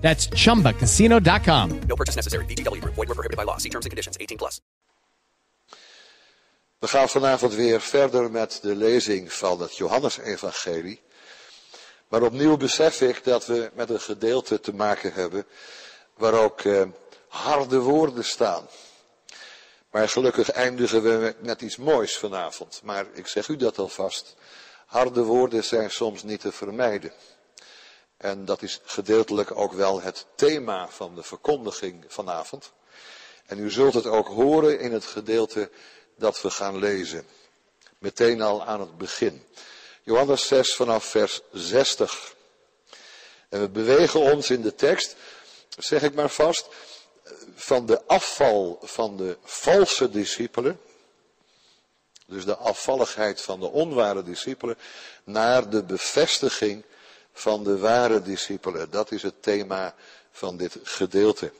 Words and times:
That's 0.00 0.26
chumbacasino.com. 0.28 1.80
No 1.86 1.96
purchase 1.96 2.16
necessary. 2.16 2.44
VGW 2.46 2.80
Group. 2.80 2.94
Void 2.94 3.08
were 3.08 3.14
prohibited 3.14 3.36
by 3.36 3.44
law. 3.44 3.58
See 3.58 3.70
terms 3.70 3.86
and 3.86 3.90
conditions. 3.90 4.16
18 4.18 4.38
plus. 4.38 4.60
We 6.80 6.88
gaan 6.88 7.08
vanavond 7.08 7.54
weer 7.54 7.80
verder 7.80 8.30
met 8.30 8.58
de 8.62 8.76
lezing 8.76 9.32
van 9.32 9.60
het 9.60 9.76
Johannesevangelie. 9.76 11.00
Maar 12.08 12.22
opnieuw 12.22 12.56
besef 12.56 13.00
ik 13.00 13.24
dat 13.24 13.46
we 13.46 13.70
met 13.74 13.90
een 13.90 14.00
gedeelte 14.00 14.60
te 14.60 14.74
maken 14.74 15.12
hebben 15.12 15.46
waar 16.14 16.32
ook 16.32 16.60
eh, 16.60 16.82
harde 17.28 17.78
woorden 17.78 18.24
staan. 18.24 18.68
Maar 19.90 20.08
gelukkig 20.08 20.50
eindigen 20.50 21.02
we 21.02 21.34
met 21.40 21.62
iets 21.62 21.76
moois 21.76 22.18
vanavond. 22.18 22.80
Maar 22.84 23.06
ik 23.12 23.26
zeg 23.26 23.48
u 23.48 23.56
dat 23.56 23.78
alvast. 23.78 24.34
Harde 24.86 25.22
woorden 25.22 25.64
zijn 25.64 25.90
soms 25.90 26.22
niet 26.22 26.40
te 26.40 26.52
vermijden. 26.52 27.12
En 28.20 28.44
dat 28.44 28.62
is 28.62 28.80
gedeeltelijk 28.84 29.56
ook 29.56 29.72
wel 29.72 30.00
het 30.00 30.26
thema 30.34 30.88
van 30.88 31.14
de 31.14 31.22
verkondiging 31.22 32.04
vanavond. 32.08 32.72
En 33.46 33.58
u 33.58 33.70
zult 33.70 33.94
het 33.94 34.06
ook 34.06 34.28
horen 34.28 34.80
in 34.80 34.92
het 34.92 35.04
gedeelte 35.04 35.70
dat 36.16 36.42
we 36.42 36.50
gaan 36.50 36.78
lezen. 36.78 37.26
Meteen 37.98 38.40
al 38.40 38.64
aan 38.64 38.80
het 38.80 38.98
begin. 38.98 39.44
Johannes 40.02 40.46
6 40.46 40.74
vanaf 40.74 41.04
vers 41.04 41.40
60. 41.52 42.34
En 43.48 43.60
we 43.60 43.68
bewegen 43.68 44.20
ons 44.20 44.50
in 44.50 44.62
de 44.62 44.74
tekst, 44.74 45.16
zeg 45.78 46.02
ik 46.02 46.14
maar 46.14 46.30
vast, 46.30 46.68
van 47.54 47.86
de 47.86 48.06
afval 48.06 48.78
van 48.82 49.16
de 49.16 49.38
valse 49.44 50.10
discipelen. 50.10 50.80
Dus 52.26 52.44
de 52.44 52.56
afvalligheid 52.56 53.40
van 53.40 53.60
de 53.60 53.70
onware 53.70 54.22
discipelen. 54.22 54.78
Naar 55.24 55.70
de 55.70 55.82
bevestiging 55.82 56.84
van 57.32 57.64
de 57.64 57.78
ware 57.78 58.22
discipelen. 58.22 58.90
Dat 58.90 59.10
is 59.10 59.22
het 59.22 59.42
thema 59.42 59.94
van 60.30 60.56
dit 60.56 60.76
gedeelte. 60.82 61.52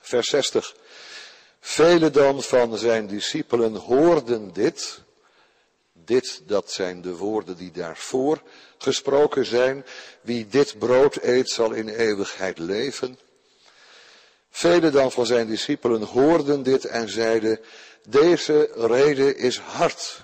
Vers 0.00 0.28
60. 0.28 0.74
Velen 1.60 2.12
dan 2.12 2.42
van 2.42 2.78
zijn 2.78 3.06
discipelen 3.06 3.74
hoorden 3.74 4.52
dit. 4.52 5.00
Dit, 5.92 6.42
dat 6.46 6.72
zijn 6.72 7.02
de 7.02 7.16
woorden 7.16 7.56
die 7.56 7.70
daarvoor 7.70 8.42
gesproken 8.78 9.46
zijn. 9.46 9.84
Wie 10.20 10.46
dit 10.46 10.78
brood 10.78 11.16
eet, 11.22 11.50
zal 11.50 11.72
in 11.72 11.88
eeuwigheid 11.88 12.58
leven. 12.58 13.18
Velen 14.50 14.92
dan 14.92 15.12
van 15.12 15.26
zijn 15.26 15.46
discipelen 15.46 16.02
hoorden 16.02 16.62
dit 16.62 16.84
en 16.84 17.08
zeiden, 17.08 17.60
deze 18.08 18.70
reden 18.74 19.36
is 19.36 19.58
hard. 19.58 20.20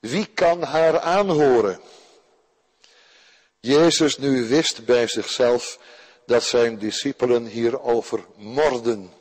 Wie 0.00 0.26
kan 0.26 0.62
haar 0.62 1.00
aanhoren? 1.00 1.80
Jezus 3.60 4.18
nu 4.18 4.48
wist 4.48 4.84
bij 4.84 5.06
zichzelf 5.06 5.78
dat 6.26 6.44
zijn 6.44 6.78
discipelen 6.78 7.46
hierover 7.46 8.24
morden. 8.36 9.12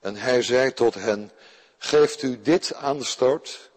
En 0.00 0.16
hij 0.16 0.42
zei 0.42 0.72
tot 0.72 0.94
hen, 0.94 1.30
geeft 1.78 2.22
u 2.22 2.40
dit 2.42 2.74
aanstoot? 2.74 3.70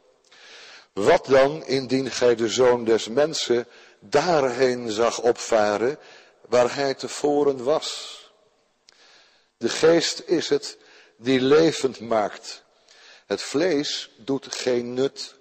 Wat 0.94 1.26
dan 1.26 1.66
indien 1.66 2.12
gij 2.12 2.36
de 2.36 2.48
zoon 2.48 2.84
des 2.84 3.08
mensen 3.08 3.68
daarheen 4.00 4.92
zag 4.92 5.20
opvaren 5.20 6.00
waar 6.48 6.76
hij 6.76 6.94
tevoren 6.94 7.64
was? 7.64 8.16
De 9.58 9.70
geest 9.70 10.24
is 10.26 10.50
het 10.50 10.78
die 11.18 11.42
levend 11.42 12.00
maakt. 12.00 12.64
Het 13.26 13.42
vlees 13.42 14.10
doet 14.18 14.56
geen 14.56 14.94
nut. 14.94 15.37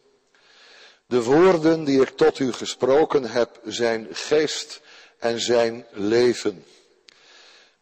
De 1.07 1.23
woorden 1.23 1.85
die 1.85 2.01
ik 2.01 2.09
tot 2.09 2.39
u 2.39 2.53
gesproken 2.53 3.25
heb 3.25 3.61
zijn 3.65 4.09
geest 4.11 4.81
en 5.19 5.41
zijn 5.41 5.87
leven. 5.91 6.65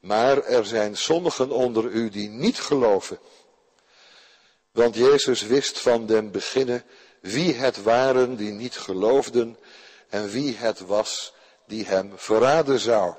Maar 0.01 0.45
er 0.45 0.67
zijn 0.67 0.97
sommigen 0.97 1.51
onder 1.51 1.85
u 1.85 2.09
die 2.09 2.29
niet 2.29 2.61
geloven. 2.61 3.19
Want 4.71 4.95
Jezus 4.95 5.43
wist 5.43 5.79
van 5.79 6.07
den 6.07 6.31
beginnen 6.31 6.85
wie 7.21 7.55
het 7.55 7.83
waren 7.83 8.37
die 8.37 8.53
niet 8.53 8.77
geloofden 8.77 9.59
en 10.09 10.29
wie 10.29 10.57
het 10.57 10.81
was 10.81 11.35
die 11.67 11.87
hem 11.87 12.13
verraden 12.17 12.79
zou. 12.79 13.15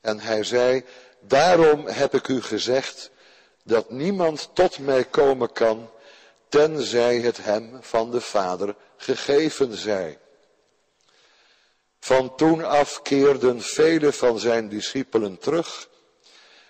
En 0.00 0.20
hij 0.20 0.44
zei, 0.44 0.84
daarom 1.20 1.86
heb 1.86 2.14
ik 2.14 2.28
u 2.28 2.42
gezegd 2.42 3.10
dat 3.62 3.90
niemand 3.90 4.50
tot 4.52 4.78
mij 4.78 5.04
komen 5.04 5.52
kan, 5.52 5.90
tenzij 6.54 7.18
het 7.18 7.36
hem 7.36 7.78
van 7.80 8.10
de 8.10 8.20
Vader 8.20 8.74
gegeven 8.96 9.76
zij. 9.76 10.18
Van 12.00 12.36
toen 12.36 12.64
af 12.64 13.02
keerden 13.02 13.62
vele 13.62 14.12
van 14.12 14.38
zijn 14.38 14.68
discipelen 14.68 15.38
terug 15.38 15.88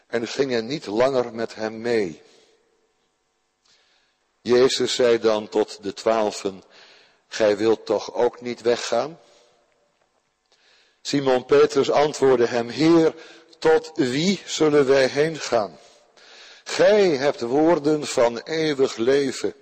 en 0.07 0.29
gingen 0.29 0.67
niet 0.67 0.87
langer 0.87 1.35
met 1.35 1.55
hem 1.55 1.81
mee. 1.81 2.23
Jezus 4.41 4.95
zei 4.95 5.19
dan 5.19 5.49
tot 5.49 5.83
de 5.83 5.93
twaalfen, 5.93 6.63
gij 7.29 7.57
wilt 7.57 7.87
toch 7.87 8.15
ook 8.15 8.41
niet 8.41 8.61
weggaan? 8.61 9.21
Simon 11.03 11.45
Petrus 11.45 11.91
antwoordde 11.91 12.47
hem, 12.47 12.69
Heer, 12.69 13.15
tot 13.59 13.91
wie 13.95 14.43
zullen 14.47 14.87
wij 14.87 15.07
heen 15.07 15.41
gaan? 15.41 15.79
Gij 16.65 17.09
hebt 17.09 17.41
woorden 17.41 18.07
van 18.07 18.39
eeuwig 18.39 18.97
leven. 18.97 19.55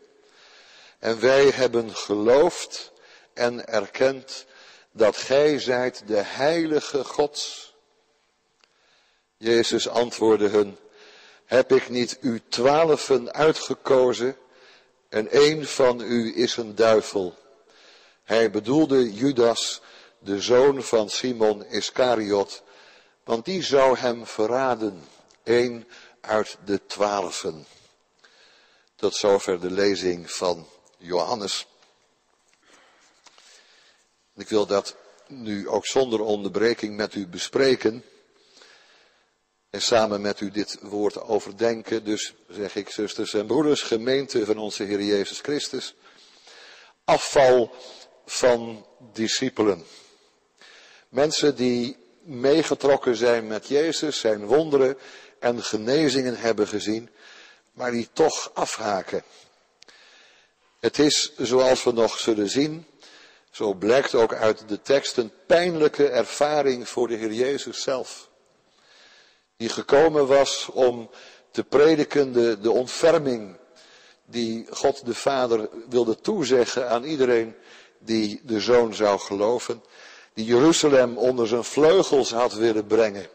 En 1.03 1.21
wij 1.21 1.51
hebben 1.51 1.97
geloofd 1.97 2.93
en 3.35 3.67
erkend 3.67 4.47
dat 4.93 5.17
gij 5.17 5.59
zijt 5.59 6.03
de 6.07 6.17
heilige 6.17 7.05
Gods. 7.05 7.75
Jezus 9.37 9.89
antwoordde 9.89 10.49
hun, 10.49 10.77
heb 11.45 11.73
ik 11.73 11.89
niet 11.89 12.19
u 12.21 12.43
twaalfen 12.49 13.33
uitgekozen 13.33 14.37
en 15.09 15.27
een 15.31 15.67
van 15.67 16.01
u 16.01 16.37
is 16.37 16.57
een 16.57 16.75
duivel. 16.75 17.35
Hij 18.25 18.51
bedoelde 18.51 19.13
Judas, 19.13 19.81
de 20.19 20.41
zoon 20.41 20.83
van 20.83 21.11
Simon 21.11 21.65
Iscariot, 21.65 22.63
want 23.25 23.45
die 23.45 23.63
zou 23.63 23.99
hem 23.99 24.27
verraden, 24.27 25.05
een 25.45 25.89
uit 26.21 26.57
de 26.65 26.87
twaalfen. 26.87 27.67
Tot 28.97 29.15
zover 29.15 29.61
de 29.61 29.71
lezing 29.71 30.31
van 30.31 30.67
Johannes. 31.03 31.67
Ik 34.35 34.49
wil 34.49 34.67
dat 34.67 34.97
nu 35.27 35.69
ook 35.69 35.87
zonder 35.87 36.21
onderbreking 36.21 36.97
met 36.97 37.15
u 37.15 37.27
bespreken. 37.27 38.05
En 39.71 39.83
samen 39.83 40.21
met 40.21 40.41
u 40.41 40.51
dit 40.51 40.79
woord 40.81 41.21
overdenken. 41.21 42.05
Dus 42.05 42.35
zeg 42.49 42.77
ik, 42.77 42.91
zusters 42.91 43.35
en 43.35 43.47
broeders, 43.47 43.83
gemeente 43.83 44.45
van 44.45 44.59
onze 44.59 44.83
Heer 44.83 45.03
Jezus 45.03 45.41
Christus. 45.41 45.95
Afval 47.05 47.75
van 48.27 48.87
discipelen. 49.13 49.85
Mensen 51.09 51.57
die 51.57 51.97
meegetrokken 52.23 53.17
zijn 53.17 53.47
met 53.47 53.69
Jezus, 53.69 54.21
zijn 54.21 54.47
wonderen 54.47 54.99
en 55.39 55.63
genezingen 55.63 56.37
hebben 56.37 56.69
gezien, 56.69 57.11
maar 57.73 57.91
die 57.91 58.09
toch 58.13 58.51
afhaken. 58.55 59.23
Het 60.83 60.99
is, 60.99 61.33
zoals 61.37 61.85
we 61.85 61.93
nog 61.93 62.19
zullen 62.19 62.49
zien, 62.49 62.87
zo 63.51 63.75
blijkt 63.75 64.15
ook 64.15 64.35
uit 64.35 64.69
de 64.69 64.83
tekst, 64.83 65.17
een 65.17 65.33
pijnlijke 65.47 66.09
ervaring 66.09 66.89
voor 66.89 67.09
de 67.09 67.15
Heer 67.15 67.33
Jezus 67.33 67.83
zelf. 67.83 68.29
Die 69.57 69.69
gekomen 69.69 70.27
was 70.27 70.69
om 70.73 71.11
te 71.51 71.65
prediken 71.65 72.33
de, 72.33 72.59
de 72.61 72.71
ontferming 72.71 73.57
die 74.25 74.67
God 74.71 75.07
de 75.07 75.15
Vader 75.15 75.69
wilde 75.89 76.21
toezeggen 76.21 76.89
aan 76.89 77.05
iedereen 77.05 77.55
die 77.99 78.41
de 78.45 78.61
Zoon 78.61 78.95
zou 78.95 79.21
geloven. 79.21 79.83
Die 80.35 80.45
Jeruzalem 80.45 81.19
onder 81.19 81.47
zijn 81.47 81.65
vleugels 81.65 82.31
had 82.31 82.53
willen 82.53 82.87
brengen. 82.87 83.27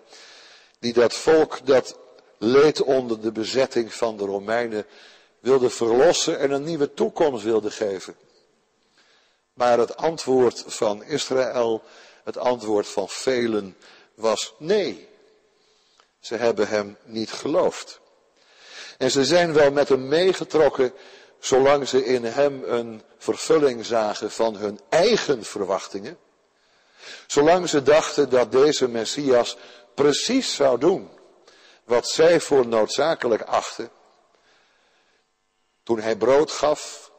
Die 0.80 0.94
dat 0.94 1.14
volk 1.14 1.66
dat 1.66 1.98
leed 2.38 2.82
onder 2.82 3.22
de 3.22 3.32
bezetting 3.32 3.94
van 3.94 4.18
de 4.18 4.26
Romeinen 4.26 4.86
wilde 5.48 5.70
verlossen 5.70 6.40
en 6.40 6.52
een 6.52 6.64
nieuwe 6.64 6.94
toekomst 6.94 7.44
wilde 7.44 7.72
geven. 7.72 8.16
Maar 9.54 9.80
het 9.80 9.98
antwoord 9.98 10.64
van 10.68 11.04
Israël, 11.04 11.84
het 12.24 12.38
antwoord 12.38 12.88
van 12.88 13.10
velen 13.10 13.78
was 14.14 14.54
nee. 14.58 15.08
Ze 16.20 16.36
hebben 16.36 16.68
hem 16.68 16.98
niet 17.04 17.32
geloofd. 17.32 18.00
En 18.98 19.12
ze 19.12 19.26
zijn 19.26 19.54
wel 19.54 19.72
met 19.72 19.90
hem 19.90 20.08
meegetrokken 20.08 20.94
zolang 21.40 21.88
ze 21.88 22.06
in 22.06 22.24
hem 22.24 22.64
een 22.64 23.02
vervulling 23.18 23.86
zagen 23.86 24.32
van 24.32 24.56
hun 24.56 24.80
eigen 24.90 25.44
verwachtingen. 25.44 26.18
Zolang 27.28 27.70
ze 27.70 27.84
dachten 27.84 28.30
dat 28.30 28.52
deze 28.52 28.88
Messias 28.88 29.58
precies 29.94 30.56
zou 30.56 30.80
doen 30.80 31.10
wat 31.84 32.08
zij 32.10 32.40
voor 32.40 32.68
noodzakelijk 32.68 33.42
achten. 33.42 33.90
Toen 35.88 36.00
hij 36.00 36.16
brood 36.16 36.52
gaf, 36.52 37.12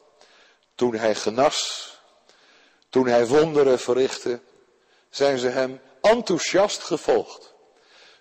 toen 0.75 0.95
hij 0.95 1.15
genas, 1.15 1.89
toen 2.89 3.07
hij 3.07 3.27
wonderen 3.27 3.79
verrichtte, 3.79 4.39
zijn 5.09 5.37
ze 5.37 5.47
hem 5.47 5.81
enthousiast 6.01 6.81
gevolgd. 6.81 7.53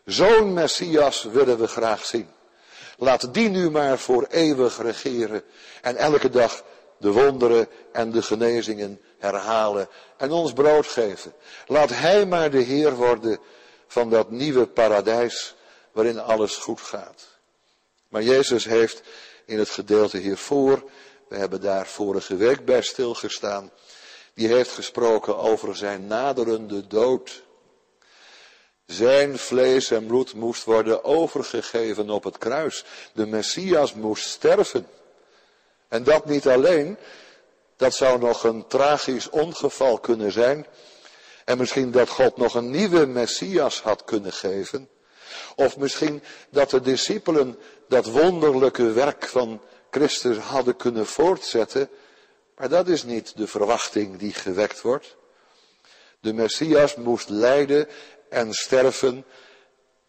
Zo'n 0.05 0.53
Messias 0.53 1.23
willen 1.23 1.59
we 1.59 1.67
graag 1.67 2.05
zien. 2.05 2.31
Laat 2.97 3.35
die 3.35 3.49
nu 3.49 3.71
maar 3.71 3.99
voor 3.99 4.27
eeuwig 4.31 4.83
regeren 4.83 5.43
en 5.83 5.97
elke 5.97 6.31
dag 6.31 6.63
de 6.99 7.11
wonderen 7.11 7.69
en 7.93 8.11
de 8.11 8.23
genezingen 8.23 9.01
herhalen 9.19 9.89
en 10.17 10.31
ons 10.31 10.53
brood 10.53 10.87
geven. 10.87 11.33
Laat 11.67 11.91
Hij 11.91 12.27
maar 12.27 12.51
de 12.51 12.63
Heer 12.63 12.95
worden 12.95 13.39
van 13.87 14.11
dat 14.11 14.31
nieuwe 14.31 14.67
paradijs 14.67 15.55
waarin 15.93 16.19
alles 16.19 16.57
goed 16.57 16.81
gaat. 16.81 17.27
Maar 18.09 18.23
Jezus 18.23 18.65
heeft 18.65 19.03
in 19.49 19.59
het 19.59 19.69
gedeelte 19.69 20.19
hiervoor, 20.19 20.85
we 21.29 21.37
hebben 21.37 21.61
daar 21.61 21.87
vorige 21.87 22.37
week 22.37 22.65
bij 22.65 22.83
stilgestaan, 22.83 23.71
die 24.35 24.49
heeft 24.49 24.71
gesproken 24.71 25.39
over 25.39 25.77
zijn 25.77 26.07
naderende 26.07 26.87
dood. 26.87 27.43
Zijn 28.87 29.39
vlees 29.39 29.91
en 29.91 30.07
bloed 30.07 30.35
moest 30.35 30.65
worden 30.65 31.05
overgegeven 31.05 32.11
op 32.11 32.25
het 32.25 32.39
kruis. 32.39 32.85
De 33.13 33.27
Messias 33.27 33.95
moest 33.95 34.29
sterven. 34.29 34.87
En 35.89 36.03
dat 36.03 36.25
niet 36.25 36.49
alleen, 36.49 36.97
dat 37.77 37.95
zou 37.95 38.19
nog 38.19 38.45
een 38.45 38.67
tragisch 38.67 39.31
ongeval 39.31 39.99
kunnen 39.99 40.33
zijn. 40.33 40.67
En 41.45 41.59
misschien 41.59 41.91
dat 41.91 42.09
God 42.09 42.37
nog 42.37 42.55
een 42.55 42.71
nieuwe 42.71 43.07
Messias 43.07 43.83
had 43.83 44.05
kunnen 44.05 44.33
geven. 44.33 44.89
Of 45.59 45.77
misschien 45.77 46.23
dat 46.51 46.71
de 46.71 46.81
discipelen 46.81 47.59
dat 47.89 48.07
wonderlijke 48.07 48.93
werk 48.93 49.25
van 49.25 49.61
Christus 49.91 50.37
hadden 50.37 50.77
kunnen 50.77 51.07
voortzetten. 51.07 51.89
Maar 52.57 52.69
dat 52.69 52.89
is 52.89 53.05
niet 53.05 53.37
de 53.37 53.47
verwachting 53.47 54.19
die 54.19 54.33
gewekt 54.33 54.81
wordt. 54.81 55.17
De 56.21 56.33
Messias 56.33 56.95
moest 56.95 57.29
lijden 57.29 57.89
en 58.29 58.53
sterven. 58.53 59.25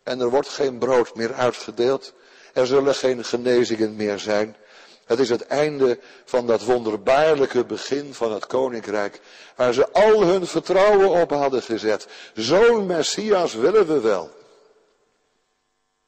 En 0.04 0.20
er 0.20 0.30
wordt 0.30 0.50
geen 0.50 0.78
brood 0.78 1.16
meer 1.16 1.34
uitgedeeld. 1.34 2.14
Er 2.54 2.68
zullen 2.68 2.96
geen 2.96 3.26
genezingen 3.26 3.96
meer 3.96 4.20
zijn. 4.20 4.56
Het 5.06 5.20
is 5.20 5.30
het 5.30 5.46
einde 5.46 6.00
van 6.26 6.48
dat 6.48 6.64
wonderbaarlijke 6.64 7.66
begin 7.66 8.14
van 8.14 8.32
het 8.32 8.48
koninkrijk, 8.48 9.20
waar 9.56 9.74
ze 9.74 9.92
al 9.92 10.24
hun 10.24 10.48
vertrouwen 10.48 11.10
op 11.10 11.30
hadden 11.30 11.62
gezet. 11.62 12.08
Zo'n 12.34 12.86
Messias 12.86 13.54
willen 13.54 13.88
we 13.88 14.00
wel. 14.00 14.38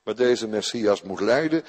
Maar 0.03 0.15
deze 0.15 0.47
Messias 0.47 1.01
moet 1.01 1.19
lijden 1.19 1.65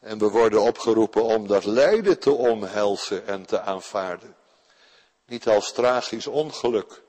en 0.00 0.18
we 0.18 0.28
worden 0.28 0.60
opgeroepen 0.60 1.22
om 1.22 1.46
dat 1.46 1.64
lijden 1.64 2.18
te 2.18 2.30
omhelzen 2.30 3.26
en 3.26 3.46
te 3.46 3.60
aanvaarden. 3.60 4.36
Niet 5.26 5.46
als 5.46 5.72
tragisch 5.72 6.26
ongeluk, 6.26 7.02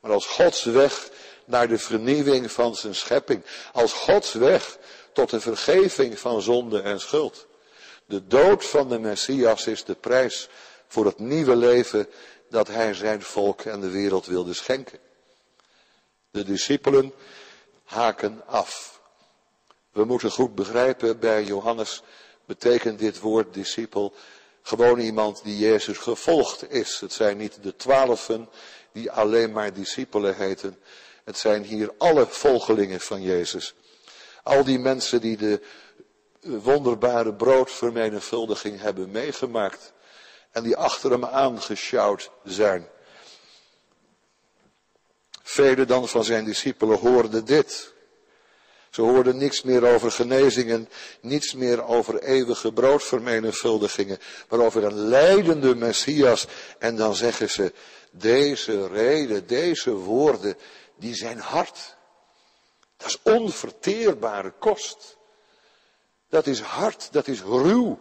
maar 0.00 0.12
als 0.12 0.26
Gods 0.26 0.64
weg 0.64 1.10
naar 1.44 1.68
de 1.68 1.78
vernieuwing 1.78 2.50
van 2.50 2.76
zijn 2.76 2.94
schepping. 2.94 3.44
Als 3.72 3.92
Gods 3.92 4.32
weg 4.32 4.78
tot 5.12 5.30
de 5.30 5.40
vergeving 5.40 6.18
van 6.18 6.42
zonde 6.42 6.80
en 6.80 7.00
schuld. 7.00 7.46
De 8.06 8.26
dood 8.26 8.64
van 8.64 8.88
de 8.88 8.98
Messias 8.98 9.66
is 9.66 9.84
de 9.84 9.94
prijs 9.94 10.48
voor 10.86 11.04
het 11.04 11.18
nieuwe 11.18 11.56
leven 11.56 12.08
dat 12.50 12.68
hij 12.68 12.94
zijn 12.94 13.22
volk 13.22 13.60
en 13.60 13.80
de 13.80 13.90
wereld 13.90 14.26
wilde 14.26 14.54
schenken. 14.54 14.98
De 16.30 16.44
discipelen 16.44 17.12
haken 17.84 18.42
af. 18.46 18.95
We 19.96 20.04
moeten 20.04 20.30
goed 20.30 20.54
begrijpen, 20.54 21.18
bij 21.18 21.44
Johannes 21.44 22.02
betekent 22.44 22.98
dit 22.98 23.20
woord 23.20 23.54
discipel 23.54 24.14
gewoon 24.62 24.98
iemand 24.98 25.44
die 25.44 25.58
Jezus 25.58 25.98
gevolgd 25.98 26.70
is. 26.70 27.00
Het 27.00 27.12
zijn 27.12 27.36
niet 27.36 27.62
de 27.62 27.76
twaalfen 27.76 28.48
die 28.92 29.10
alleen 29.10 29.52
maar 29.52 29.72
discipelen 29.72 30.36
heten. 30.36 30.78
Het 31.24 31.38
zijn 31.38 31.62
hier 31.62 31.94
alle 31.98 32.26
volgelingen 32.26 33.00
van 33.00 33.22
Jezus. 33.22 33.74
Al 34.42 34.64
die 34.64 34.78
mensen 34.78 35.20
die 35.20 35.36
de 35.36 35.60
wonderbare 36.40 37.34
broodvermenigvuldiging 37.34 38.80
hebben 38.80 39.10
meegemaakt. 39.10 39.92
En 40.50 40.62
die 40.62 40.76
achter 40.76 41.10
hem 41.10 41.24
aangeschouwd 41.24 42.30
zijn. 42.44 42.88
Velen 45.42 45.86
dan 45.86 46.08
van 46.08 46.24
zijn 46.24 46.44
discipelen 46.44 46.98
hoorden 46.98 47.44
dit. 47.44 47.94
Ze 48.96 49.02
hoorden 49.02 49.36
niks 49.36 49.62
meer 49.62 49.94
over 49.94 50.12
genezingen, 50.12 50.88
niets 51.20 51.54
meer 51.54 51.84
over 51.84 52.22
eeuwige 52.22 52.72
broodvermenigvuldigingen, 52.72 54.18
maar 54.48 54.58
over 54.60 54.84
een 54.84 54.94
leidende 55.08 55.74
Messias. 55.74 56.46
En 56.78 56.96
dan 56.96 57.14
zeggen 57.14 57.50
ze, 57.50 57.72
deze 58.10 58.86
reden, 58.86 59.46
deze 59.46 59.90
woorden, 59.90 60.56
die 60.98 61.14
zijn 61.14 61.38
hard. 61.38 61.96
Dat 62.96 63.08
is 63.08 63.18
onverteerbare 63.22 64.52
kost. 64.58 65.16
Dat 66.28 66.46
is 66.46 66.60
hard, 66.60 67.08
dat 67.12 67.28
is 67.28 67.40
ruw. 67.40 68.00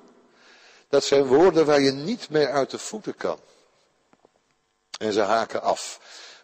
Dat 0.89 1.03
zijn 1.03 1.25
woorden 1.25 1.65
waar 1.65 1.81
je 1.81 1.91
niet 1.91 2.29
mee 2.29 2.47
uit 2.47 2.69
de 2.69 2.79
voeten 2.79 3.15
kan. 3.15 3.39
En 4.97 5.13
ze 5.13 5.21
haken 5.21 5.61
af. 5.61 5.99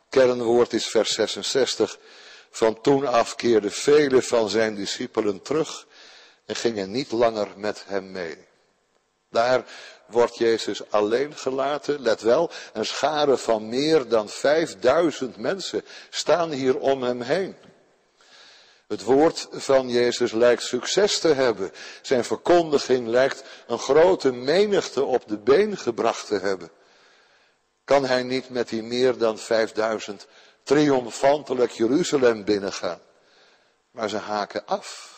Kernwoord 0.10 0.74
is 0.74 0.88
vers 0.88 1.14
66. 1.14 2.00
Van 2.52 2.82
toen 2.82 3.08
af 3.08 3.36
keerden 3.36 3.72
vele 3.72 4.22
van 4.22 4.50
zijn 4.50 4.76
discipelen 4.76 5.42
terug 5.42 5.88
en 6.46 6.56
gingen 6.56 6.92
niet 6.92 7.12
langer 7.12 7.48
met 7.56 7.84
hem 7.88 8.12
mee. 8.12 8.38
Daar 9.30 9.66
wordt 10.06 10.38
Jezus 10.38 10.92
alleen 10.92 11.36
gelaten. 11.36 12.02
Let 12.02 12.22
wel, 12.22 12.52
een 12.74 12.86
schare 12.86 13.38
van 13.38 13.70
meer 13.70 14.08
dan 14.08 14.30
vijfduizend 14.30 15.38
mensen 15.38 15.86
staan 16.10 16.52
hier 16.52 16.80
om 16.80 17.04
hem 17.04 17.22
heen. 17.22 17.56
Het 18.88 19.04
woord 19.04 19.48
van 19.52 19.90
Jezus 19.90 20.32
lijkt 20.32 20.64
succes 20.64 21.20
te 21.20 21.28
hebben. 21.28 21.72
Zijn 22.02 22.24
verkondiging 22.24 23.08
lijkt 23.08 23.44
een 23.68 23.80
grote 23.80 24.32
menigte 24.32 25.04
op 25.04 25.28
de 25.28 25.38
been 25.38 25.78
gebracht 25.78 26.28
te 26.28 26.40
hebben. 26.40 26.72
Kan 27.84 28.06
hij 28.06 28.24
niet 28.24 28.50
met 28.50 28.70
die 28.70 28.84
meer 28.84 29.18
dan 29.18 29.38
vijfduizend 29.38 30.28
triomfantelijk 30.64 31.72
Jeruzalem 31.72 32.44
binnengaan? 32.44 33.02
Maar 33.92 34.10
ze 34.10 34.18
haken 34.18 34.66
af. 34.66 35.10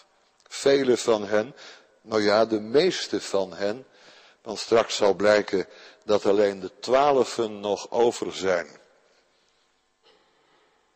Vele 0.47 0.97
van 0.97 1.25
hen, 1.25 1.55
nou 2.01 2.21
ja, 2.21 2.45
de 2.45 2.59
meeste 2.59 3.21
van 3.21 3.53
hen, 3.53 3.85
want 4.41 4.59
straks 4.59 4.95
zal 4.95 5.13
blijken 5.13 5.67
dat 6.05 6.25
alleen 6.25 6.59
de 6.59 6.71
twaalfen 6.79 7.59
nog 7.59 7.91
over 7.91 8.33
zijn. 8.33 8.67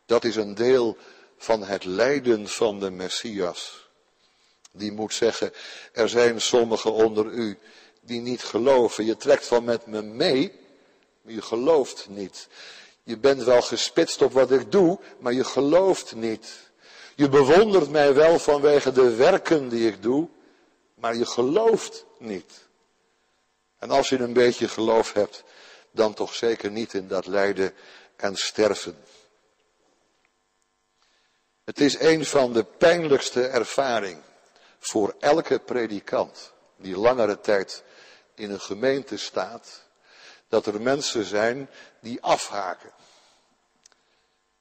Dat 0.05 0.23
is 0.23 0.35
een 0.35 0.55
deel 0.55 0.97
van 1.37 1.63
het 1.63 1.83
lijden 1.83 2.47
van 2.47 2.79
de 2.79 2.89
Messias. 2.89 3.89
Die 4.71 4.91
moet 4.91 5.13
zeggen, 5.13 5.53
er 5.93 6.09
zijn 6.09 6.41
sommigen 6.41 6.91
onder 6.91 7.25
u 7.25 7.59
die 8.01 8.21
niet 8.21 8.43
geloven. 8.43 9.05
Je 9.05 9.17
trekt 9.17 9.49
wel 9.49 9.61
met 9.61 9.85
me 9.85 10.01
mee, 10.01 10.59
maar 11.21 11.33
je 11.33 11.41
gelooft 11.41 12.09
niet. 12.09 12.47
Je 13.07 13.17
bent 13.17 13.43
wel 13.43 13.61
gespitst 13.61 14.21
op 14.21 14.33
wat 14.33 14.51
ik 14.51 14.71
doe, 14.71 14.99
maar 15.19 15.33
je 15.33 15.43
gelooft 15.43 16.15
niet. 16.15 16.47
Je 17.15 17.29
bewondert 17.29 17.89
mij 17.89 18.13
wel 18.13 18.39
vanwege 18.39 18.91
de 18.91 19.15
werken 19.15 19.69
die 19.69 19.87
ik 19.87 20.01
doe, 20.01 20.27
maar 20.95 21.15
je 21.15 21.25
gelooft 21.25 22.05
niet. 22.17 22.67
En 23.79 23.89
als 23.91 24.09
je 24.09 24.19
een 24.19 24.33
beetje 24.33 24.67
geloof 24.67 25.13
hebt, 25.13 25.43
dan 25.91 26.13
toch 26.13 26.33
zeker 26.33 26.71
niet 26.71 26.93
in 26.93 27.07
dat 27.07 27.27
lijden 27.27 27.73
en 28.15 28.35
sterven. 28.35 28.97
Het 31.63 31.79
is 31.79 31.99
een 31.99 32.25
van 32.25 32.53
de 32.53 32.63
pijnlijkste 32.63 33.47
ervaringen 33.47 34.23
voor 34.79 35.15
elke 35.19 35.59
predikant 35.59 36.53
die 36.77 36.97
langere 36.97 37.39
tijd 37.39 37.83
in 38.35 38.51
een 38.51 38.61
gemeente 38.61 39.17
staat, 39.17 39.83
dat 40.47 40.65
er 40.65 40.81
mensen 40.81 41.23
zijn 41.25 41.69
die 41.99 42.21
afhaken. 42.21 42.95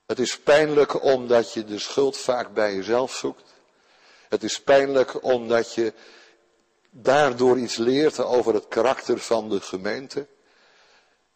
Het 0.06 0.18
is 0.18 0.38
pijnlijk 0.38 1.02
omdat 1.02 1.52
je 1.52 1.64
de 1.64 1.78
schuld 1.78 2.16
vaak 2.16 2.54
bij 2.54 2.75
jezelf 2.75 3.14
zoekt. 3.14 3.54
Het 4.28 4.42
is 4.42 4.60
pijnlijk 4.60 5.25
omdat 5.25 5.75
je 5.75 5.92
daardoor 6.90 7.58
iets 7.58 7.76
leert 7.76 8.18
over 8.18 8.54
het 8.54 8.68
karakter 8.68 9.18
van 9.18 9.48
de 9.48 9.60
gemeente. 9.60 10.26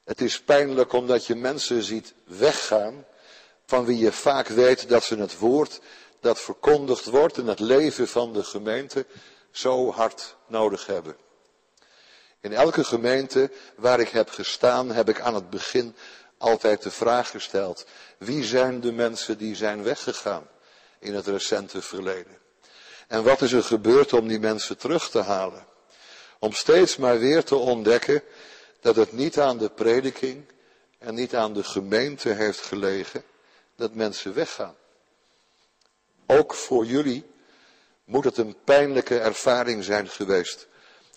Het 0.05 0.21
is 0.21 0.41
pijnlijk 0.41 0.93
omdat 0.93 1.27
je 1.27 1.35
mensen 1.35 1.83
ziet 1.83 2.15
weggaan 2.25 3.05
van 3.67 3.85
wie 3.85 3.99
je 3.99 4.12
vaak 4.12 4.47
weet 4.49 4.89
dat 4.89 5.05
ze 5.05 5.17
het 5.17 5.39
woord 5.39 5.81
dat 6.21 6.41
verkondigd 6.41 7.05
wordt 7.05 7.39
in 7.39 7.47
het 7.47 7.61
leven 7.61 8.09
van 8.09 8.33
de 8.33 8.45
gemeente 8.45 9.07
zo 9.50 9.91
hard 9.93 10.37
nodig 10.47 10.87
hebben. 10.87 11.17
In 12.41 12.53
elke 12.53 12.85
gemeente 12.85 13.50
waar 13.77 14.00
ik 14.00 14.09
heb 14.09 14.31
gestaan, 14.31 14.91
heb 14.91 15.09
ik 15.09 15.21
aan 15.21 15.35
het 15.35 15.50
begin 15.50 15.95
altijd 16.41 16.83
de 16.83 16.91
vraag 16.91 17.31
gesteld: 17.31 17.87
wie 18.19 18.45
zijn 18.45 18.81
de 18.81 18.93
mensen 18.93 19.39
die 19.39 19.57
zijn 19.57 19.83
weggegaan 19.83 20.49
in 20.99 21.15
het 21.15 21.27
recente 21.27 21.83
verleden? 21.83 22.39
En 23.09 23.23
wat 23.23 23.43
is 23.43 23.53
er 23.53 23.63
gebeurd 23.63 24.13
om 24.13 24.29
die 24.29 24.41
mensen 24.41 24.79
terug 24.79 25.11
te 25.11 25.21
halen? 25.21 25.67
Om 26.39 26.53
steeds 26.53 26.97
maar 26.97 27.19
weer 27.19 27.45
te 27.45 27.57
ontdekken 27.57 28.23
dat 28.81 28.97
het 28.97 29.13
niet 29.13 29.39
aan 29.39 29.59
de 29.59 29.71
prediking 29.71 30.45
en 30.99 31.15
niet 31.15 31.35
aan 31.35 31.53
de 31.53 31.65
gemeente 31.65 32.29
heeft 32.29 32.61
gelegen 32.61 33.25
dat 33.77 33.95
mensen 33.95 34.35
weggaan. 34.35 34.75
Ook 36.27 36.55
voor 36.55 36.87
jullie 36.87 37.27
moet 38.05 38.25
het 38.25 38.37
een 38.37 38.57
pijnlijke 38.65 39.19
ervaring 39.19 39.85
zijn 39.85 40.09
geweest. 40.09 40.69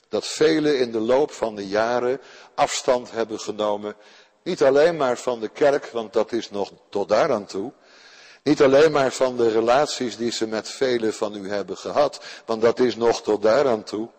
Dat 0.09 0.27
velen 0.27 0.79
in 0.79 0.91
de 0.91 0.99
loop 0.99 1.31
van 1.31 1.55
de 1.55 1.67
jaren 1.67 2.21
afstand 2.53 3.11
hebben 3.11 3.39
genomen. 3.39 3.95
Niet 4.43 4.63
alleen 4.63 4.97
maar 4.97 5.17
van 5.17 5.39
de 5.39 5.47
kerk, 5.49 5.85
want 5.85 6.13
dat 6.13 6.31
is 6.31 6.49
nog 6.49 6.71
tot 6.89 7.09
daaraan 7.09 7.45
toe. 7.45 7.71
Niet 8.43 8.61
alleen 8.61 8.91
maar 8.91 9.11
van 9.11 9.37
de 9.37 9.49
relaties 9.49 10.17
die 10.17 10.31
ze 10.31 10.47
met 10.47 10.69
velen 10.69 11.13
van 11.13 11.35
u 11.35 11.49
hebben 11.49 11.77
gehad, 11.77 12.23
want 12.45 12.61
dat 12.61 12.79
is 12.79 12.95
nog 12.95 13.21
tot 13.21 13.41
daaraan 13.41 13.83
toe. 13.83 14.09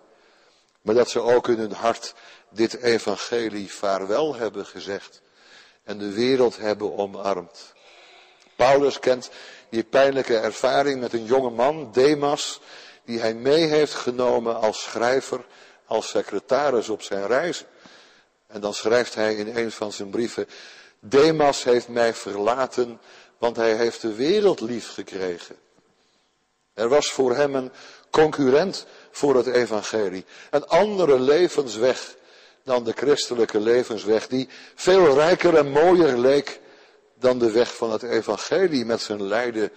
Maar 0.83 0.95
dat 0.95 1.11
ze 1.11 1.21
ook 1.21 1.49
in 1.49 1.59
hun 1.59 1.73
hart 1.73 2.15
dit 2.49 2.75
evangelie 2.75 3.73
vaarwel 3.73 4.35
hebben 4.35 4.67
gezegd 4.67 5.23
en 5.85 5.99
de 5.99 6.13
wereld 6.13 6.57
hebben 6.57 6.99
omarmd. 6.99 7.73
Paulus 8.57 8.99
kent 8.99 9.31
die 9.69 9.85
pijnlijke 9.85 10.37
ervaring 10.37 11.01
met 11.01 11.13
een 11.13 11.25
jonge 11.25 11.51
man, 11.51 11.93
Demas, 11.93 12.61
die 13.05 13.21
hij 13.21 13.35
mee 13.35 13.65
heeft 13.65 13.95
genomen 13.95 14.61
als 14.61 14.83
schrijver, 14.83 15.45
als 15.87 16.09
secretaris 16.09 16.89
op 16.89 17.03
zijn 17.03 17.27
reizen. 17.27 17.67
En 18.55 18.61
dan 18.61 18.75
schrijft 18.75 19.15
hij 19.15 19.35
in 19.35 19.57
een 19.57 19.71
van 19.71 19.93
zijn 19.93 20.11
brieven, 20.11 20.49
Demas 21.01 21.65
heeft 21.65 21.89
mij 21.89 22.15
verlaten, 22.15 23.01
want 23.39 23.57
hij 23.57 23.77
heeft 23.77 24.01
de 24.01 24.15
wereld 24.15 24.61
lief 24.61 24.93
gekregen. 24.93 25.57
Er 26.75 26.89
was 26.89 27.11
voor 27.11 27.37
hem 27.37 27.55
een 27.55 27.73
concurrent 28.11 28.87
voor 29.11 29.37
het 29.37 29.47
evangelie, 29.47 30.25
een 30.51 30.67
andere 30.67 31.21
levensweg 31.21 32.15
dan 32.63 32.85
de 32.85 32.93
christelijke 32.93 33.61
levensweg, 33.61 34.27
die 34.27 34.49
veel 34.75 35.15
rijker 35.15 35.57
en 35.57 35.71
mooier 35.71 36.19
leek 36.19 36.61
dan 37.15 37.39
de 37.39 37.51
weg 37.51 37.77
van 37.77 37.93
het 37.93 38.03
evangelie 38.03 38.85
met 38.85 39.01
zijn 39.01 39.23
lijden 39.23 39.71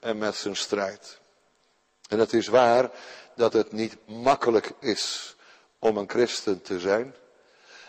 en 0.00 0.18
met 0.18 0.34
zijn 0.34 0.56
strijd. 0.56 1.18
En 2.08 2.18
het 2.18 2.32
is 2.32 2.46
waar 2.46 2.90
dat 3.36 3.52
het 3.52 3.72
niet 3.72 3.96
makkelijk 4.06 4.72
is 4.80 5.36
om 5.78 5.96
een 5.96 6.08
christen 6.08 6.62
te 6.62 6.80
zijn. 6.80 7.14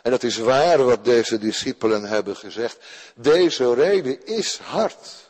En 0.01 0.11
het 0.11 0.23
is 0.23 0.37
waar 0.37 0.83
wat 0.83 1.05
deze 1.05 1.37
discipelen 1.37 2.03
hebben 2.03 2.35
gezegd. 2.35 2.77
Deze 3.15 3.73
reden 3.73 4.25
is 4.25 4.57
hard. 4.57 5.29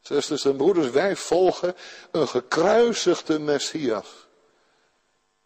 Zusters 0.00 0.44
en 0.44 0.56
broeders, 0.56 0.90
wij 0.90 1.16
volgen 1.16 1.74
een 2.10 2.28
gekruisigde 2.28 3.38
Messias. 3.38 4.06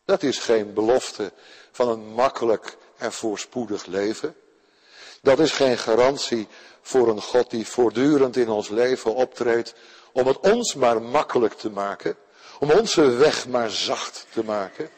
Dat 0.04 0.22
is 0.22 0.38
geen 0.38 0.74
belofte 0.74 1.32
van 1.72 1.88
een 1.88 2.06
makkelijk 2.06 2.76
en 2.96 3.12
voorspoedig 3.12 3.86
leven. 3.86 4.34
Dat 5.22 5.38
is 5.38 5.52
geen 5.52 5.78
garantie 5.78 6.48
voor 6.82 7.08
een 7.08 7.22
God 7.22 7.50
die 7.50 7.66
voortdurend 7.66 8.36
in 8.36 8.48
ons 8.48 8.68
leven 8.68 9.14
optreedt 9.14 9.74
om 10.12 10.26
het 10.26 10.40
ons 10.40 10.74
maar 10.74 11.02
makkelijk 11.02 11.54
te 11.54 11.70
maken, 11.70 12.16
om 12.58 12.70
onze 12.70 13.10
weg 13.10 13.48
maar 13.48 13.70
zacht 13.70 14.26
te 14.32 14.44
maken. 14.44 14.90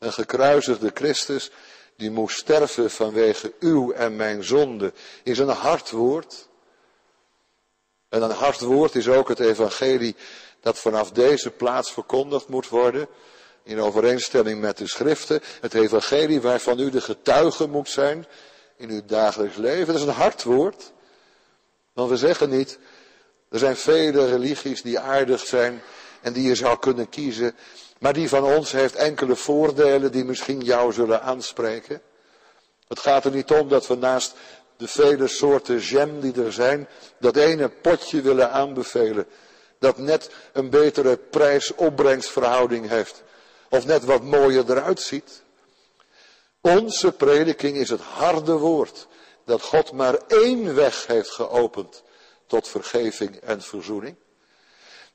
Een 0.00 0.12
gekruisigde 0.12 0.90
Christus 0.94 1.50
die 1.96 2.10
moest 2.10 2.38
sterven 2.38 2.90
vanwege 2.90 3.52
uw 3.60 3.92
en 3.92 4.16
mijn 4.16 4.44
zonde 4.44 4.92
is 5.22 5.38
een 5.38 5.48
hard 5.48 5.90
woord. 5.90 6.48
En 8.08 8.22
een 8.22 8.30
hard 8.30 8.60
woord 8.60 8.94
is 8.94 9.08
ook 9.08 9.28
het 9.28 9.40
evangelie 9.40 10.16
dat 10.60 10.78
vanaf 10.78 11.10
deze 11.10 11.50
plaats 11.50 11.92
verkondigd 11.92 12.48
moet 12.48 12.68
worden 12.68 13.08
in 13.62 13.80
overeenstemming 13.80 14.60
met 14.60 14.78
de 14.78 14.88
schriften, 14.88 15.40
het 15.60 15.74
evangelie 15.74 16.40
waarvan 16.40 16.78
u 16.78 16.90
de 16.90 17.00
getuige 17.00 17.68
moet 17.68 17.88
zijn 17.88 18.26
in 18.76 18.90
uw 18.90 19.04
dagelijks 19.06 19.56
leven. 19.56 19.86
Dat 19.86 20.02
is 20.02 20.08
een 20.08 20.14
hard 20.14 20.42
woord. 20.42 20.92
Want 21.92 22.10
we 22.10 22.16
zeggen 22.16 22.50
niet, 22.50 22.78
er 23.50 23.58
zijn 23.58 23.76
vele 23.76 24.26
religies 24.26 24.82
die 24.82 24.98
aardig 24.98 25.46
zijn 25.46 25.82
en 26.20 26.32
die 26.32 26.48
je 26.48 26.54
zou 26.54 26.78
kunnen 26.78 27.08
kiezen, 27.08 27.54
maar 28.00 28.12
die 28.12 28.28
van 28.28 28.44
ons 28.44 28.72
heeft 28.72 28.94
enkele 28.94 29.36
voordelen 29.36 30.12
die 30.12 30.24
misschien 30.24 30.60
jou 30.60 30.92
zullen 30.92 31.22
aanspreken. 31.22 32.02
Het 32.88 32.98
gaat 32.98 33.24
er 33.24 33.30
niet 33.30 33.50
om 33.50 33.68
dat 33.68 33.86
we 33.86 33.94
naast 33.94 34.34
de 34.76 34.88
vele 34.88 35.28
soorten 35.28 35.78
jam 35.78 36.20
die 36.20 36.44
er 36.44 36.52
zijn, 36.52 36.88
dat 37.18 37.36
ene 37.36 37.68
potje 37.68 38.20
willen 38.20 38.50
aanbevelen, 38.50 39.26
dat 39.78 39.98
net 39.98 40.30
een 40.52 40.70
betere 40.70 41.16
prijs-opbrengstverhouding 41.16 42.88
heeft. 42.88 43.22
Of 43.68 43.86
net 43.86 44.04
wat 44.04 44.22
mooier 44.22 44.70
eruit 44.70 45.00
ziet. 45.00 45.42
Onze 46.60 47.12
prediking 47.12 47.76
is 47.76 47.90
het 47.90 48.00
harde 48.00 48.52
woord. 48.52 49.06
Dat 49.44 49.62
God 49.62 49.92
maar 49.92 50.18
één 50.28 50.74
weg 50.74 51.06
heeft 51.06 51.30
geopend 51.30 52.02
tot 52.46 52.68
vergeving 52.68 53.36
en 53.36 53.62
verzoening. 53.62 54.16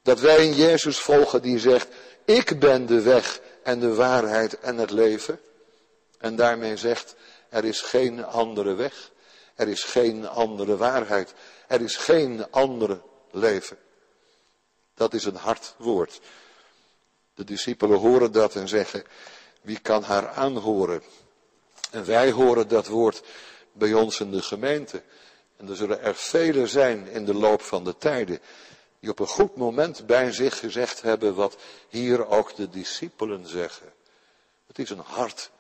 Dat 0.02 0.20
wij 0.20 0.46
in 0.46 0.54
Jezus 0.54 1.00
volgen 1.00 1.42
die 1.42 1.60
zegt, 1.60 1.88
ik 2.26 2.60
ben 2.60 2.86
de 2.86 3.02
weg 3.02 3.40
en 3.64 3.80
de 3.80 3.94
waarheid 3.94 4.60
en 4.60 4.78
het 4.78 4.92
leven. 4.92 5.40
En 6.18 6.36
daarmee 6.36 6.78
zegt, 6.78 7.16
er 7.50 7.66
is 7.66 7.82
geen 7.82 8.26
andere 8.26 8.74
weg. 8.74 9.12
Er 9.56 9.68
is 9.68 9.84
geen 9.84 10.28
andere 10.28 10.78
waarheid. 10.78 11.34
Er 11.68 11.82
is 11.82 11.98
geen 11.98 12.52
andere 12.52 13.02
leven. 13.32 13.78
Dat 14.94 15.14
is 15.14 15.26
een 15.26 15.36
hard 15.36 15.74
woord. 15.78 16.20
De 17.34 17.44
discipelen 17.44 18.00
horen 18.00 18.32
dat 18.32 18.56
en 18.56 18.68
zeggen, 18.68 19.04
wie 19.62 19.80
kan 19.80 20.04
haar 20.04 20.30
aanhoren? 20.30 21.02
En 21.92 22.06
wij 22.06 22.32
horen 22.32 22.68
dat 22.68 22.88
woord 22.88 23.24
bij 23.72 23.94
ons 23.94 24.20
in 24.20 24.32
de 24.32 24.42
gemeente. 24.42 25.02
En 25.58 25.70
er 25.70 25.76
zullen 25.76 26.02
er 26.02 26.16
velen 26.16 26.68
zijn 26.68 27.08
in 27.08 27.26
de 27.26 27.34
loop 27.34 27.62
van 27.62 27.84
de 27.84 27.98
tijden 27.98 28.40
die 29.06 29.14
op 29.14 29.20
een 29.20 29.28
goed 29.28 29.56
moment 29.56 30.06
bij 30.06 30.32
zich 30.32 30.60
gezegd 30.60 31.02
hebben 31.02 31.36
wat 31.36 31.58
hier 31.90 32.28
ook 32.28 32.56
de 32.56 32.70
discipelen 32.70 33.48
zeggen. 33.48 33.94
Het 34.68 34.80
is 34.80 34.90
een 34.90 35.04
hard 35.06 35.52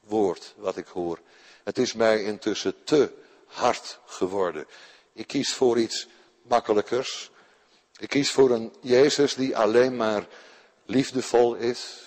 woord 0.00 0.54
wat 0.56 0.76
ik 0.76 0.86
hoor. 0.86 1.18
Het 1.64 1.78
is 1.78 1.92
mij 1.92 2.22
intussen 2.22 2.84
te 2.84 3.12
hard 3.46 3.98
geworden. 4.06 4.66
Ik 5.12 5.26
kies 5.26 5.52
voor 5.52 5.78
iets 5.78 6.06
makkelijkers. 6.42 7.30
Ik 7.98 8.08
kies 8.08 8.30
voor 8.30 8.50
een 8.50 8.72
Jezus 8.80 9.34
die 9.34 9.56
alleen 9.56 9.96
maar 9.96 10.26
liefdevol 10.86 11.54
is. 11.54 12.00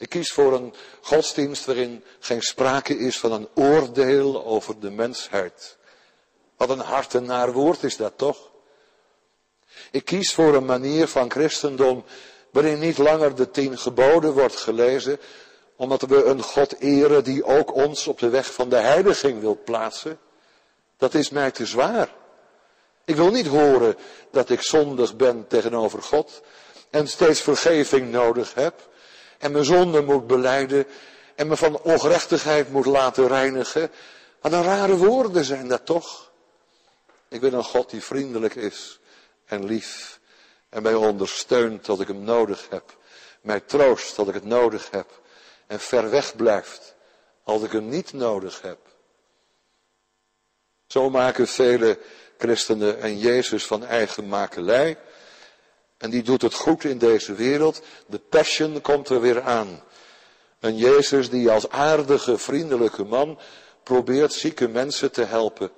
Ik 0.00 0.08
kies 0.08 0.32
voor 0.32 0.52
een 0.54 0.74
godsdienst 1.00 1.64
waarin 1.64 2.04
geen 2.18 2.42
sprake 2.42 2.98
is 2.98 3.18
van 3.18 3.32
een 3.32 3.48
oordeel 3.54 4.44
over 4.44 4.80
de 4.80 4.90
mensheid. 4.90 5.76
Wat 6.56 6.70
een 6.70 6.78
hart 6.78 7.14
en 7.14 7.24
naar 7.24 7.52
woord 7.52 7.82
is 7.82 7.96
dat 7.96 8.18
toch? 8.18 8.52
Ik 9.94 10.04
kies 10.04 10.34
voor 10.34 10.54
een 10.54 10.64
manier 10.64 11.08
van 11.08 11.30
christendom 11.30 12.04
waarin 12.50 12.78
niet 12.78 12.98
langer 12.98 13.34
de 13.34 13.50
tien 13.50 13.78
geboden 13.78 14.32
wordt 14.32 14.56
gelezen, 14.56 15.18
omdat 15.76 16.02
we 16.02 16.24
een 16.24 16.42
God 16.42 16.78
eren 16.78 17.24
die 17.24 17.44
ook 17.44 17.74
ons 17.74 18.06
op 18.06 18.18
de 18.18 18.28
weg 18.28 18.52
van 18.52 18.68
de 18.68 18.76
heiliging 18.76 19.40
wil 19.40 19.58
plaatsen. 19.64 20.18
Dat 20.96 21.14
is 21.14 21.30
mij 21.30 21.50
te 21.50 21.66
zwaar. 21.66 22.08
Ik 23.04 23.16
wil 23.16 23.30
niet 23.30 23.46
horen 23.46 23.96
dat 24.30 24.50
ik 24.50 24.62
zondig 24.62 25.16
ben 25.16 25.46
tegenover 25.48 26.02
God 26.02 26.42
en 26.90 27.08
steeds 27.08 27.40
vergeving 27.40 28.10
nodig 28.10 28.54
heb 28.54 28.88
en 29.38 29.52
mijn 29.52 29.64
zonde 29.64 30.02
moet 30.02 30.26
beleiden 30.26 30.86
en 31.34 31.46
me 31.46 31.56
van 31.56 31.80
ongerechtigheid 31.80 32.70
moet 32.70 32.86
laten 32.86 33.28
reinigen. 33.28 33.90
Wat 34.40 34.52
een 34.52 34.62
rare 34.62 34.96
woorden 34.96 35.44
zijn 35.44 35.68
dat 35.68 35.86
toch? 35.86 36.30
Ik 37.28 37.40
wil 37.40 37.52
een 37.52 37.64
God 37.64 37.90
die 37.90 38.02
vriendelijk 38.02 38.54
is 38.54 38.98
en 39.44 39.64
lief 39.64 40.20
en 40.68 40.82
mij 40.82 40.94
ondersteunt 40.94 41.84
dat 41.84 42.00
ik 42.00 42.08
hem 42.08 42.24
nodig 42.24 42.66
heb. 42.70 42.96
Mij 43.40 43.60
troost 43.60 44.16
dat 44.16 44.28
ik 44.28 44.34
het 44.34 44.44
nodig 44.44 44.90
heb 44.90 45.20
en 45.66 45.80
ver 45.80 46.10
weg 46.10 46.36
blijft 46.36 46.94
als 47.42 47.62
ik 47.62 47.72
hem 47.72 47.88
niet 47.88 48.12
nodig 48.12 48.62
heb. 48.62 48.78
Zo 50.86 51.10
maken 51.10 51.48
vele 51.48 51.98
christenen 52.38 53.00
en 53.00 53.18
Jezus 53.18 53.66
van 53.66 53.84
eigen 53.84 54.28
makelij. 54.28 54.98
En 55.96 56.10
die 56.10 56.22
doet 56.22 56.42
het 56.42 56.54
goed 56.54 56.84
in 56.84 56.98
deze 56.98 57.34
wereld. 57.34 57.82
De 58.06 58.18
passion 58.18 58.80
komt 58.80 59.08
er 59.08 59.20
weer 59.20 59.42
aan. 59.42 59.82
Een 60.60 60.76
Jezus 60.76 61.30
die 61.30 61.50
als 61.50 61.68
aardige, 61.68 62.38
vriendelijke 62.38 63.04
man 63.04 63.38
probeert 63.82 64.32
zieke 64.32 64.68
mensen 64.68 65.12
te 65.12 65.24
helpen. 65.24 65.70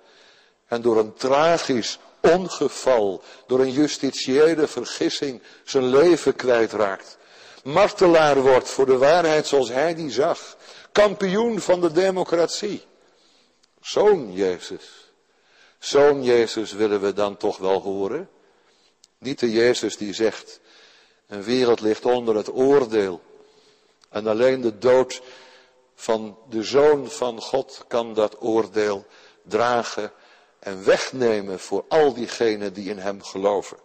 En 0.66 0.82
door 0.82 0.98
een 0.98 1.14
tragisch, 1.14 1.98
ongeval, 2.32 3.22
door 3.46 3.60
een 3.60 3.72
justitiële 3.72 4.66
vergissing 4.66 5.42
zijn 5.64 5.86
leven 5.86 6.34
kwijtraakt. 6.34 7.18
Martelaar 7.62 8.42
wordt 8.42 8.68
voor 8.68 8.86
de 8.86 8.96
waarheid 8.96 9.46
zoals 9.46 9.68
hij 9.68 9.94
die 9.94 10.10
zag. 10.10 10.56
Kampioen 10.92 11.60
van 11.60 11.80
de 11.80 11.92
democratie. 11.92 12.84
Zoon 13.80 14.32
Jezus. 14.32 15.12
Zoon 15.78 16.22
Jezus 16.22 16.72
willen 16.72 17.00
we 17.00 17.12
dan 17.12 17.36
toch 17.36 17.58
wel 17.58 17.80
horen. 17.80 18.28
Niet 19.18 19.38
de 19.38 19.50
Jezus 19.50 19.96
die 19.96 20.14
zegt, 20.14 20.60
een 21.26 21.42
wereld 21.42 21.80
ligt 21.80 22.04
onder 22.04 22.36
het 22.36 22.52
oordeel. 22.52 23.20
En 24.08 24.26
alleen 24.26 24.60
de 24.60 24.78
dood 24.78 25.22
van 25.94 26.38
de 26.48 26.62
Zoon 26.62 27.10
van 27.10 27.40
God 27.40 27.84
kan 27.88 28.14
dat 28.14 28.42
oordeel 28.42 29.06
dragen 29.42 30.12
en 30.66 30.84
wegnemen 30.84 31.60
voor 31.60 31.84
al 31.88 32.14
diegenen 32.14 32.72
die 32.72 32.90
in 32.90 32.98
Hem 32.98 33.22
geloven. 33.22 33.76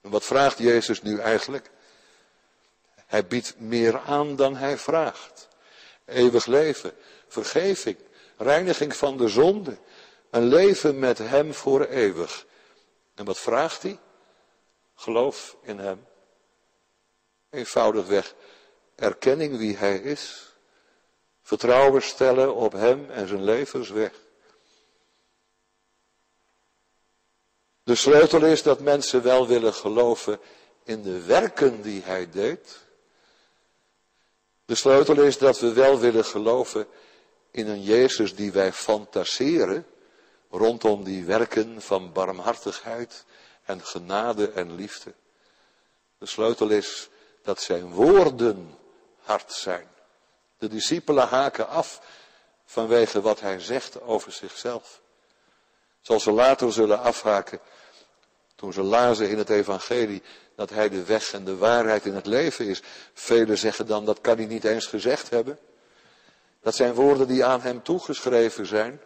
En 0.00 0.10
wat 0.10 0.24
vraagt 0.24 0.58
Jezus 0.58 1.02
nu 1.02 1.18
eigenlijk? 1.18 1.70
Hij 2.94 3.26
biedt 3.26 3.60
meer 3.60 3.98
aan 3.98 4.36
dan 4.36 4.56
Hij 4.56 4.78
vraagt. 4.78 5.48
Eeuwig 6.04 6.46
leven, 6.46 6.94
vergeving, 7.28 7.96
reiniging 8.36 8.96
van 8.96 9.16
de 9.16 9.28
zonde, 9.28 9.78
een 10.30 10.44
leven 10.44 10.98
met 10.98 11.18
Hem 11.18 11.54
voor 11.54 11.84
eeuwig. 11.84 12.46
En 13.14 13.24
wat 13.24 13.38
vraagt 13.38 13.82
Hij? 13.82 13.98
Geloof 14.94 15.56
in 15.62 15.78
Hem. 15.78 16.06
Eenvoudigweg 17.50 18.34
erkenning 18.94 19.56
wie 19.56 19.76
Hij 19.76 19.96
is. 19.98 20.52
Vertrouwen 21.42 22.02
stellen 22.02 22.54
op 22.54 22.72
Hem 22.72 23.10
en 23.10 23.28
zijn 23.28 23.44
levensweg. 23.44 24.21
De 27.84 27.94
sleutel 27.94 28.44
is 28.44 28.62
dat 28.62 28.80
mensen 28.80 29.22
wel 29.22 29.46
willen 29.46 29.74
geloven 29.74 30.40
in 30.84 31.02
de 31.02 31.24
werken 31.24 31.82
die 31.82 32.02
Hij 32.02 32.30
deed. 32.30 32.78
De 34.64 34.74
sleutel 34.74 35.20
is 35.20 35.38
dat 35.38 35.58
we 35.58 35.72
wel 35.72 35.98
willen 35.98 36.24
geloven 36.24 36.86
in 37.50 37.68
een 37.68 37.82
Jezus 37.82 38.34
die 38.34 38.52
wij 38.52 38.72
fantaseren 38.72 39.86
rondom 40.50 41.04
die 41.04 41.24
werken 41.24 41.82
van 41.82 42.12
barmhartigheid 42.12 43.24
en 43.64 43.84
genade 43.84 44.50
en 44.50 44.74
liefde. 44.74 45.12
De 46.18 46.26
sleutel 46.26 46.68
is 46.68 47.08
dat 47.42 47.60
zijn 47.60 47.92
woorden 47.92 48.78
hard 49.18 49.52
zijn. 49.52 49.88
De 50.58 50.68
discipelen 50.68 51.28
haken 51.28 51.68
af 51.68 52.00
vanwege 52.64 53.20
wat 53.20 53.40
hij 53.40 53.60
zegt 53.60 54.00
over 54.00 54.32
zichzelf. 54.32 55.00
Zoals 56.00 56.22
ze 56.22 56.30
later 56.30 56.72
zullen 56.72 57.00
afhaken 57.00 57.60
toen 58.62 58.72
ze 58.72 58.82
lazen 58.82 59.28
in 59.28 59.38
het 59.38 59.50
evangelie 59.50 60.22
dat 60.56 60.70
hij 60.70 60.88
de 60.88 61.04
weg 61.04 61.32
en 61.32 61.44
de 61.44 61.56
waarheid 61.56 62.06
in 62.06 62.14
het 62.14 62.26
leven 62.26 62.66
is. 62.66 62.82
Velen 63.14 63.58
zeggen 63.58 63.86
dan 63.86 64.04
dat 64.04 64.20
kan 64.20 64.36
hij 64.36 64.46
niet 64.46 64.64
eens 64.64 64.86
gezegd 64.86 65.30
hebben. 65.30 65.58
Dat 66.60 66.74
zijn 66.74 66.94
woorden 66.94 67.26
die 67.26 67.44
aan 67.44 67.60
hem 67.60 67.82
toegeschreven 67.82 68.66
zijn. 68.66 69.00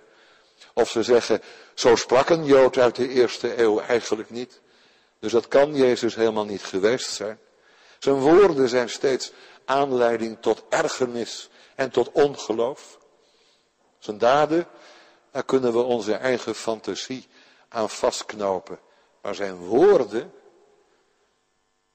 Of 0.75 0.90
ze 0.90 1.02
zeggen, 1.02 1.42
zo 1.75 1.96
sprak 1.96 2.28
een 2.28 2.44
Jood 2.44 2.78
uit 2.78 2.96
de 2.96 3.08
eerste 3.08 3.58
eeuw 3.60 3.80
eigenlijk 3.80 4.30
niet. 4.30 4.60
Dus 5.18 5.32
dat 5.32 5.48
kan 5.48 5.75
Jezus 5.75 6.14
helemaal 6.14 6.44
niet 6.44 6.64
geweest 6.64 7.10
zijn. 7.10 7.38
Zijn 7.98 8.16
woorden 8.16 8.68
zijn 8.68 8.88
steeds 8.88 9.32
aanleiding 9.64 10.36
tot 10.40 10.64
ergernis 10.68 11.48
en 11.75 11.90
tot 11.90 12.12
ongeloof. 12.12 12.98
Zijn 13.98 14.18
daden, 14.18 14.66
daar 15.32 15.44
kunnen 15.44 15.72
we 15.72 15.82
onze 15.82 16.14
eigen 16.14 16.54
fantasie 16.54 17.28
aan 17.68 17.90
vastknopen. 17.90 18.84
Maar 19.26 19.35
zijn 19.35 19.56
woorden, 19.56 20.33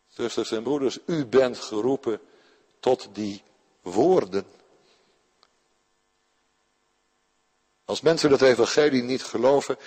zusters 0.07 0.51
en 0.51 0.63
broeders, 0.63 0.99
u 1.05 1.25
bent 1.25 1.57
geroepen 1.57 2.21
tot 2.79 3.09
die 3.11 3.43
woorden. 3.81 4.45
Als 7.85 8.01
mensen 8.01 8.31
het 8.31 8.41
evangelie 8.41 9.03
niet 9.03 9.23
geloven, 9.23 9.77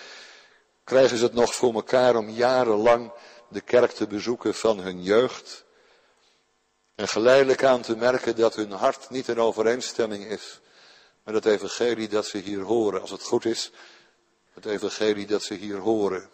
krijgen 0.84 1.18
ze 1.18 1.24
het 1.24 1.34
nog 1.34 1.54
voor 1.54 1.74
elkaar 1.74 2.16
om 2.16 2.28
jarenlang 2.28 3.12
de 3.48 3.60
kerk 3.60 3.90
te 3.90 4.06
bezoeken 4.06 4.54
van 4.54 4.78
hun 4.78 5.02
jeugd. 5.02 5.64
En 6.94 7.08
geleidelijk 7.08 7.64
aan 7.64 7.82
te 7.82 7.96
merken 7.96 8.36
dat 8.36 8.54
hun 8.54 8.70
hart 8.70 9.10
niet 9.10 9.28
in 9.28 9.40
overeenstemming 9.40 10.24
is 10.24 10.60
met 11.22 11.34
het 11.34 11.46
evangelie 11.46 12.08
dat 12.08 12.26
ze 12.26 12.38
hier 12.38 12.60
horen. 12.60 13.00
Als 13.00 13.10
het 13.10 13.22
goed 13.22 13.44
is, 13.44 13.70
het 14.52 14.66
evangelie 14.66 15.26
dat 15.26 15.42
ze 15.42 15.54
hier 15.54 15.78
horen. 15.78 16.32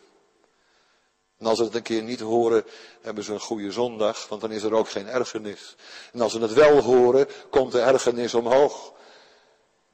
En 1.40 1.46
als 1.46 1.58
ze 1.58 1.64
het 1.64 1.74
een 1.74 1.82
keer 1.82 2.02
niet 2.02 2.20
horen, 2.20 2.64
hebben 3.00 3.24
ze 3.24 3.32
een 3.32 3.40
goede 3.40 3.72
zondag, 3.72 4.28
want 4.28 4.40
dan 4.40 4.52
is 4.52 4.62
er 4.62 4.74
ook 4.74 4.88
geen 4.88 5.08
ergernis. 5.08 5.76
En 6.12 6.20
als 6.20 6.32
ze 6.32 6.40
het 6.40 6.52
wel 6.52 6.80
horen, 6.80 7.28
komt 7.50 7.72
de 7.72 7.80
ergernis 7.80 8.34
omhoog. 8.34 8.92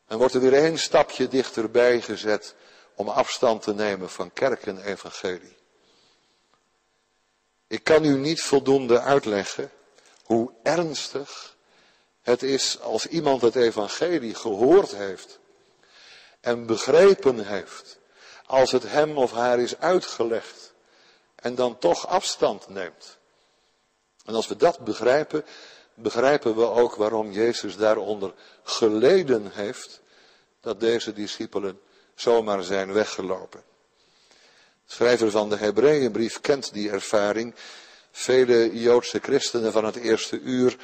En 0.07 0.19
wordt 0.19 0.35
er 0.35 0.41
weer 0.41 0.55
één 0.55 0.79
stapje 0.79 1.29
dichterbij 1.29 2.01
gezet 2.01 2.55
om 2.95 3.09
afstand 3.09 3.63
te 3.63 3.75
nemen 3.75 4.11
van 4.11 4.33
kerk 4.33 4.67
en 4.67 4.81
evangelie. 4.81 5.57
Ik 7.67 7.85
kan 7.85 8.05
u 8.05 8.17
niet 8.17 8.43
voldoende 8.43 9.01
uitleggen 9.01 9.71
hoe 10.23 10.53
ernstig 10.63 11.57
het 12.23 12.43
is 12.43 12.81
als 12.81 13.07
iemand 13.07 13.43
het 13.43 13.57
evangelie 13.57 14.35
gehoord 14.35 14.91
heeft 14.91 15.39
en 16.41 16.67
begrepen 16.67 17.47
heeft, 17.47 17.99
als 18.47 18.73
het 18.73 18.83
hem 18.83 19.19
of 19.19 19.33
haar 19.33 19.59
is 19.59 19.79
uitgelegd 19.79 20.75
en 21.47 21.55
dan 21.55 21.79
toch 21.79 22.07
afstand 22.07 22.69
neemt. 22.69 23.19
En 24.25 24.35
als 24.35 24.49
we 24.49 24.57
dat 24.57 24.79
begrijpen, 24.79 25.45
begrijpen 25.95 26.57
we 26.57 26.65
ook 26.65 26.95
waarom 26.95 27.33
Jezus 27.33 27.77
daaronder 27.77 28.35
geleden 28.63 29.51
heeft 29.53 30.01
dat 30.61 30.81
deze 30.81 31.13
discipelen 31.13 31.81
zomaar 32.15 32.63
zijn 32.63 32.93
weggelopen. 32.93 33.63
De 34.87 34.93
schrijver 34.93 35.31
van 35.31 35.49
de 35.49 35.57
Hebreeënbrief 35.57 36.41
kent 36.41 36.73
die 36.73 36.91
ervaring. 36.91 37.55
Vele 38.11 38.79
Joodse 38.81 39.19
christenen 39.19 39.73
van 39.73 39.85
het 39.85 39.97
eerste 39.97 40.41
uur 40.41 40.77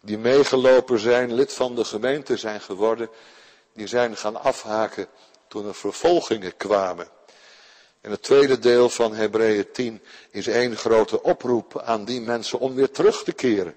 die 0.00 0.18
meegelopen 0.18 0.98
zijn, 0.98 1.34
lid 1.34 1.52
van 1.52 1.74
de 1.74 1.84
gemeente 1.84 2.36
zijn 2.36 2.60
geworden, 2.60 3.08
die 3.72 3.86
zijn 3.86 4.16
gaan 4.16 4.42
afhaken 4.42 5.06
toen 5.48 5.66
er 5.66 5.74
vervolgingen 5.74 6.56
kwamen. 6.56 7.13
En 8.04 8.10
het 8.10 8.22
tweede 8.22 8.58
deel 8.58 8.88
van 8.88 9.14
Hebreeën 9.14 9.72
10 9.72 10.02
is 10.30 10.46
één 10.46 10.76
grote 10.76 11.22
oproep 11.22 11.80
aan 11.80 12.04
die 12.04 12.20
mensen 12.20 12.58
om 12.58 12.74
weer 12.74 12.90
terug 12.90 13.22
te 13.22 13.32
keren. 13.32 13.76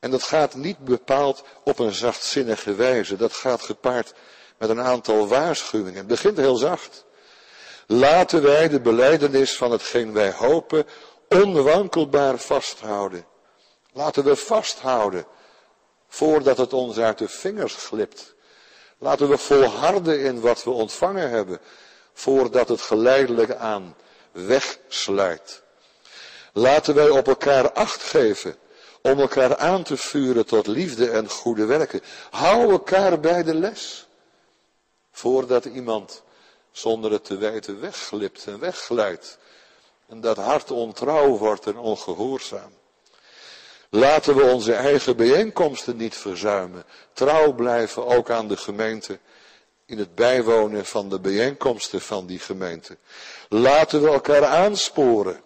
En 0.00 0.10
dat 0.10 0.22
gaat 0.22 0.54
niet 0.54 0.78
bepaald 0.78 1.44
op 1.64 1.78
een 1.78 1.92
zachtzinnige 1.92 2.74
wijze. 2.74 3.16
Dat 3.16 3.32
gaat 3.32 3.62
gepaard 3.62 4.12
met 4.58 4.68
een 4.68 4.80
aantal 4.80 5.28
waarschuwingen. 5.28 5.96
Het 5.96 6.06
begint 6.06 6.36
heel 6.36 6.56
zacht. 6.56 7.04
Laten 7.86 8.42
wij 8.42 8.68
de 8.68 8.80
beleidenis 8.80 9.56
van 9.56 9.70
hetgeen 9.70 10.12
wij 10.12 10.32
hopen 10.32 10.86
onwankelbaar 11.28 12.38
vasthouden. 12.38 13.26
Laten 13.92 14.24
we 14.24 14.36
vasthouden 14.36 15.26
voordat 16.08 16.58
het 16.58 16.72
ons 16.72 16.98
uit 16.98 17.18
de 17.18 17.28
vingers 17.28 17.74
glipt. 17.74 18.34
Laten 18.98 19.28
we 19.28 19.38
volharden 19.38 20.20
in 20.20 20.40
wat 20.40 20.64
we 20.64 20.70
ontvangen 20.70 21.30
hebben 21.30 21.60
voordat 22.12 22.68
het 22.68 22.80
geleidelijk 22.80 23.54
aan 23.54 23.96
wegsluit. 24.32 25.62
Laten 26.52 26.94
wij 26.94 27.08
op 27.08 27.28
elkaar 27.28 27.72
acht 27.72 28.02
geven 28.02 28.56
om 29.02 29.20
elkaar 29.20 29.56
aan 29.56 29.82
te 29.82 29.96
vuren 29.96 30.46
tot 30.46 30.66
liefde 30.66 31.10
en 31.10 31.28
goede 31.28 31.64
werken. 31.64 32.00
Hou 32.30 32.70
elkaar 32.70 33.20
bij 33.20 33.42
de 33.42 33.54
les. 33.54 34.06
Voordat 35.12 35.64
iemand 35.64 36.22
zonder 36.70 37.12
het 37.12 37.24
te 37.24 37.36
weten 37.36 37.80
wegglipt 37.80 38.46
en 38.46 38.58
wegglijdt. 38.58 39.38
En 40.08 40.20
dat 40.20 40.36
hart 40.36 40.70
ontrouw 40.70 41.36
wordt 41.36 41.66
en 41.66 41.76
ongehoorzaam. 41.76 42.72
Laten 43.90 44.36
we 44.36 44.42
onze 44.42 44.74
eigen 44.74 45.16
bijeenkomsten 45.16 45.96
niet 45.96 46.16
verzuimen. 46.16 46.84
Trouw 47.12 47.52
blijven 47.52 48.06
ook 48.06 48.30
aan 48.30 48.48
de 48.48 48.56
gemeente 48.56 49.18
in 49.92 49.98
het 49.98 50.14
bijwonen 50.14 50.86
van 50.86 51.08
de 51.08 51.20
bijeenkomsten 51.20 52.00
van 52.00 52.26
die 52.26 52.38
gemeente. 52.38 52.96
Laten 53.48 54.02
we 54.02 54.08
elkaar 54.08 54.44
aansporen. 54.44 55.40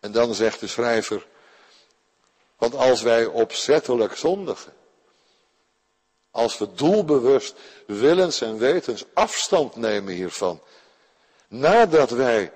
En 0.00 0.12
dan 0.12 0.34
zegt 0.34 0.60
de 0.60 0.66
schrijver, 0.66 1.26
want 2.56 2.74
als 2.74 3.02
wij 3.02 3.26
opzettelijk 3.26 4.16
zondigen, 4.16 4.72
als 6.30 6.58
we 6.58 6.72
doelbewust 6.74 7.54
willens 7.86 8.40
en 8.40 8.58
wetens 8.58 9.04
afstand 9.14 9.76
nemen 9.76 10.14
hiervan, 10.14 10.62
nadat 11.48 12.10
wij 12.10 12.52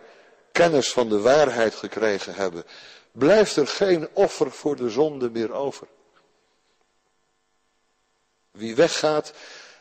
kennis 0.53 0.93
van 0.93 1.09
de 1.09 1.21
waarheid 1.21 1.75
gekregen 1.75 2.35
hebben, 2.35 2.65
blijft 3.13 3.57
er 3.57 3.67
geen 3.67 4.09
offer 4.13 4.51
voor 4.51 4.77
de 4.77 4.91
zonde 4.91 5.31
meer 5.31 5.53
over. 5.53 5.87
Wie 8.53 8.75
weggaat 8.75 9.33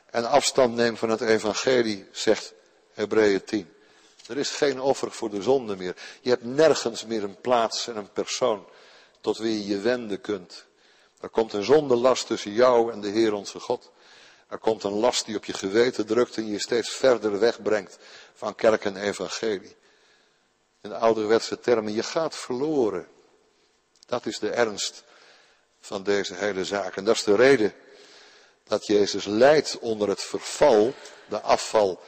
en 0.06 0.30
afstand 0.30 0.76
neemt 0.76 1.00
van 1.00 1.10
het 1.10 1.22
evangelie, 1.22 2.08
zegt 2.12 2.54
Hebreeën 2.94 3.44
10. 3.44 3.74
Er 4.28 4.38
is 4.38 4.50
geen 4.50 4.80
offer 4.80 5.12
voor 5.12 5.30
de 5.30 5.42
zonde 5.42 5.76
meer. 5.76 5.96
Je 6.22 6.30
hebt 6.30 6.44
nergens 6.44 7.06
meer 7.06 7.24
een 7.24 7.42
plaats 7.42 7.88
en 7.88 7.98
een 7.98 8.12
persoon 8.12 8.68
tot 9.22 9.38
wie 9.38 9.60
je 9.60 9.68
je 9.68 9.80
wenden 9.80 10.22
kunt. 10.22 10.66
Er 11.20 11.30
komt 11.30 11.54
een 11.54 11.64
zondelast 11.64 12.28
tussen 12.28 12.52
jou 12.52 12.92
en 12.92 13.02
de 13.02 13.10
Heer 13.10 13.34
onze 13.34 13.60
God. 13.60 13.92
Er 14.48 14.58
komt 14.58 14.84
een 14.84 15.00
last 15.00 15.26
die 15.26 15.36
op 15.36 15.46
je 15.46 15.54
geweten 15.54 16.06
drukt 16.06 16.38
en 16.38 16.48
je 16.48 16.60
steeds 16.60 16.90
verder 16.90 17.40
wegbrengt 17.40 17.98
van 18.34 18.56
kerk 18.56 18.86
en 18.86 18.98
evangelie. 18.98 19.76
In 20.82 20.90
de 20.90 20.98
ouderwetse 20.98 21.60
termen, 21.60 21.94
je 21.94 22.04
gaat 22.04 22.36
verloren. 22.36 23.08
Dat 24.06 24.26
is 24.26 24.40
de 24.40 24.50
ernst 24.50 25.04
van 25.80 26.04
deze 26.04 26.34
hele 26.34 26.66
zaak. 26.66 26.96
En 26.96 27.06
dat 27.06 27.16
is 27.16 27.24
de 27.24 27.36
reden 27.36 27.74
dat 28.72 28.86
Jezus 28.86 29.26
lijdt 29.26 29.80
onder 29.80 30.10
het 30.10 30.22
verval, 30.22 30.94
de 31.30 31.42
afval 31.42 32.00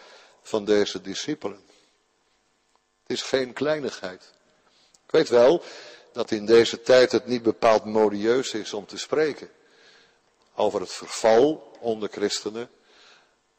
van 0.41 0.65
deze 0.65 1.01
discipelen. 1.01 1.63
Het 3.01 3.11
is 3.11 3.21
geen 3.21 3.53
kleinigheid. 3.53 4.33
Ik 5.05 5.11
weet 5.11 5.29
wel 5.29 5.63
dat 6.11 6.31
in 6.31 6.45
deze 6.45 6.81
tijd 6.81 7.11
het 7.11 7.25
niet 7.25 7.43
bepaald 7.43 7.85
modieus 7.85 8.53
is 8.53 8.73
om 8.73 8.85
te 8.85 8.97
spreken 8.97 9.49
over 10.55 10.79
het 10.79 10.91
verval 10.91 11.71
onder 11.79 12.09
christenen 12.09 12.69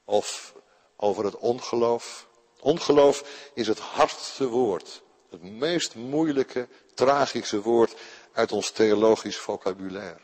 of 0.04 0.54
over 0.96 1.24
het 1.24 1.36
ongeloof. 1.36 2.26
Ongeloof 2.60 3.48
is 3.54 3.66
het 3.66 3.78
hardste 3.78 4.46
woord, 4.46 5.02
het 5.30 5.42
meest 5.42 5.94
moeilijke, 5.94 6.68
tragische 6.94 7.60
woord 7.60 7.94
uit 8.32 8.52
ons 8.52 8.70
theologisch 8.70 9.36
vocabulaire. 9.36 10.20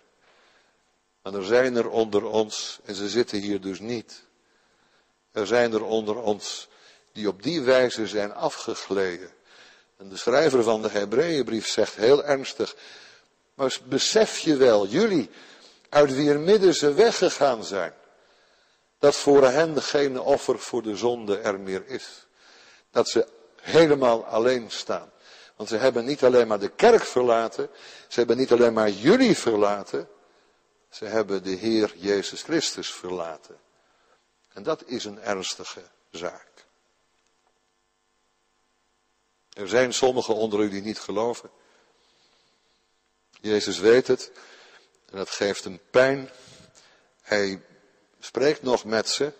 Er 1.35 1.45
zijn 1.45 1.77
er 1.77 1.88
onder 1.88 2.25
ons, 2.25 2.79
en 2.85 2.95
ze 2.95 3.09
zitten 3.09 3.38
hier 3.38 3.61
dus 3.61 3.81
niet, 3.81 4.25
er 5.33 5.47
zijn 5.47 5.73
er 5.73 5.85
onder 5.85 6.16
ons 6.16 6.69
die 7.12 7.29
op 7.29 7.43
die 7.43 7.61
wijze 7.61 8.07
zijn 8.07 8.35
afgegleden. 8.35 9.31
En 9.97 10.09
de 10.09 10.16
schrijver 10.16 10.62
van 10.62 10.83
de 10.83 10.88
Hebreeënbrief 10.88 11.69
zegt 11.69 11.95
heel 11.95 12.25
ernstig, 12.25 12.77
maar 13.55 13.79
besef 13.85 14.38
je 14.38 14.57
wel, 14.57 14.87
jullie, 14.87 15.31
uit 15.88 16.14
wier 16.14 16.40
midden 16.40 16.75
ze 16.75 16.95
weggegaan 16.95 17.64
zijn, 17.64 17.93
dat 18.99 19.16
voor 19.16 19.45
hen 19.45 19.83
geen 19.83 20.21
offer 20.21 20.59
voor 20.59 20.83
de 20.83 20.97
zonde 20.97 21.38
er 21.38 21.61
meer 21.61 21.83
is. 21.87 22.27
Dat 22.90 23.09
ze 23.09 23.27
helemaal 23.61 24.25
alleen 24.25 24.71
staan. 24.71 25.11
Want 25.57 25.69
ze 25.69 25.77
hebben 25.77 26.05
niet 26.05 26.25
alleen 26.25 26.47
maar 26.47 26.59
de 26.59 26.69
kerk 26.69 27.05
verlaten, 27.05 27.71
ze 28.09 28.19
hebben 28.19 28.37
niet 28.37 28.53
alleen 28.53 28.73
maar 28.73 28.90
jullie 28.90 29.37
verlaten, 29.37 30.09
ze 30.90 31.05
hebben 31.05 31.42
de 31.42 31.50
Heer 31.50 31.92
Jezus 31.96 32.42
Christus 32.42 32.92
verlaten. 32.92 33.59
En 34.53 34.62
dat 34.62 34.83
is 34.87 35.05
een 35.05 35.20
ernstige 35.20 35.83
zaak. 36.11 36.48
Er 39.53 39.68
zijn 39.68 39.94
sommigen 39.94 40.35
onder 40.35 40.61
u 40.61 40.68
die 40.68 40.83
niet 40.83 40.98
geloven. 40.98 41.50
Jezus 43.40 43.79
weet 43.79 44.07
het 44.07 44.31
en 45.11 45.16
dat 45.16 45.31
geeft 45.31 45.64
hem 45.64 45.81
pijn. 45.90 46.31
Hij 47.22 47.62
spreekt 48.20 48.62
nog 48.62 48.85
met 48.85 49.09
ze. 49.09 49.33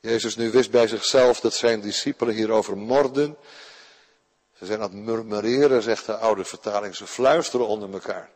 Jezus 0.00 0.36
nu 0.36 0.50
wist 0.50 0.70
bij 0.70 0.88
zichzelf 0.88 1.40
dat 1.40 1.54
zijn 1.54 1.80
discipelen 1.80 2.34
hierover 2.34 2.76
morden. 2.76 3.36
Ze 4.58 4.66
zijn 4.66 4.80
aan 4.80 4.90
het 4.90 5.04
murmureren, 5.04 5.82
zegt 5.82 6.06
de 6.06 6.16
oude 6.16 6.44
vertaling. 6.44 6.96
Ze 6.96 7.06
fluisteren 7.06 7.66
onder 7.66 7.92
elkaar. 7.92 8.30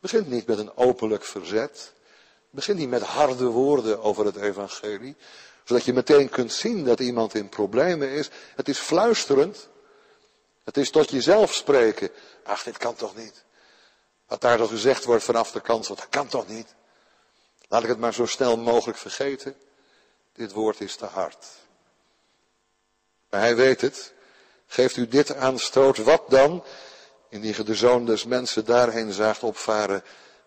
Begint 0.00 0.28
niet 0.28 0.46
met 0.46 0.58
een 0.58 0.76
openlijk 0.76 1.24
verzet. 1.24 1.92
Begint 2.50 2.78
niet 2.78 2.88
met 2.88 3.02
harde 3.02 3.44
woorden 3.44 4.02
over 4.02 4.24
het 4.24 4.36
evangelie. 4.36 5.16
Zodat 5.64 5.84
je 5.84 5.92
meteen 5.92 6.28
kunt 6.28 6.52
zien 6.52 6.84
dat 6.84 7.00
iemand 7.00 7.34
in 7.34 7.48
problemen 7.48 8.08
is. 8.08 8.30
Het 8.54 8.68
is 8.68 8.78
fluisterend. 8.78 9.68
Het 10.64 10.76
is 10.76 10.90
tot 10.90 11.10
jezelf 11.10 11.54
spreken. 11.54 12.10
Ach, 12.44 12.62
dit 12.62 12.76
kan 12.76 12.94
toch 12.94 13.16
niet. 13.16 13.44
Wat 14.26 14.40
daar 14.40 14.58
toch 14.58 14.70
gezegd 14.70 15.04
wordt 15.04 15.24
vanaf 15.24 15.50
de 15.50 15.60
kant, 15.60 15.86
dat 15.86 16.08
kan 16.08 16.26
toch 16.28 16.48
niet. 16.48 16.74
Laat 17.68 17.82
ik 17.82 17.88
het 17.88 17.98
maar 17.98 18.14
zo 18.14 18.26
snel 18.26 18.56
mogelijk 18.56 18.98
vergeten. 18.98 19.56
Dit 20.32 20.52
woord 20.52 20.80
is 20.80 20.96
te 20.96 21.04
hard. 21.04 21.46
Maar 23.30 23.40
hij 23.40 23.56
weet 23.56 23.80
het. 23.80 24.12
Geeft 24.66 24.96
u 24.96 25.08
dit 25.08 25.34
aanstoot, 25.34 25.96
wat 25.96 26.30
dan? 26.30 26.64
Indien 27.28 27.54
je 27.56 27.62
de 27.62 27.74
zoon 27.74 28.04
des 28.04 28.24
mensen 28.24 28.64
daarheen 28.64 29.12
zaagt 29.12 29.42
opvaren 29.42 30.04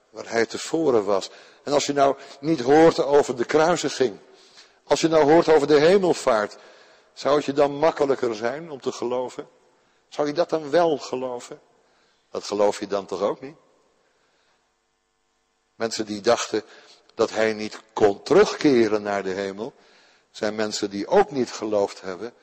waar 0.09 0.29
hij 0.29 0.45
tevoren 0.45 1.05
was. 1.05 1.29
En 1.63 1.73
als 1.73 1.85
je 1.85 1.93
nou 1.93 2.15
niet 2.39 2.61
hoort 2.61 2.99
over 2.99 3.35
de 3.35 3.45
kruisiging. 3.45 4.17
Als 4.83 5.01
je 5.01 5.07
nou 5.07 5.31
hoort 5.31 5.49
over 5.49 5.67
de 5.67 5.79
hemelvaart. 5.79 6.57
Zou 7.13 7.35
het 7.35 7.45
je 7.45 7.53
dan 7.53 7.75
makkelijker 7.75 8.35
zijn 8.35 8.71
om 8.71 8.81
te 8.81 8.91
geloven? 8.91 9.47
Zou 10.09 10.27
je 10.27 10.33
dat 10.33 10.49
dan 10.49 10.69
wel 10.69 10.97
geloven? 10.97 11.61
Dat 12.31 12.43
geloof 12.43 12.79
je 12.79 12.87
dan 12.87 13.05
toch 13.05 13.21
ook 13.21 13.41
niet? 13.41 13.55
Mensen 15.75 16.05
die 16.05 16.21
dachten 16.21 16.63
dat 17.15 17.29
hij 17.29 17.53
niet 17.53 17.79
kon 17.93 18.23
terugkeren 18.23 19.01
naar 19.01 19.23
de 19.23 19.29
hemel, 19.29 19.73
zijn 20.31 20.55
mensen 20.55 20.89
die 20.89 21.07
ook 21.07 21.31
niet 21.31 21.51
geloofd 21.51 22.01
hebben 22.01 22.33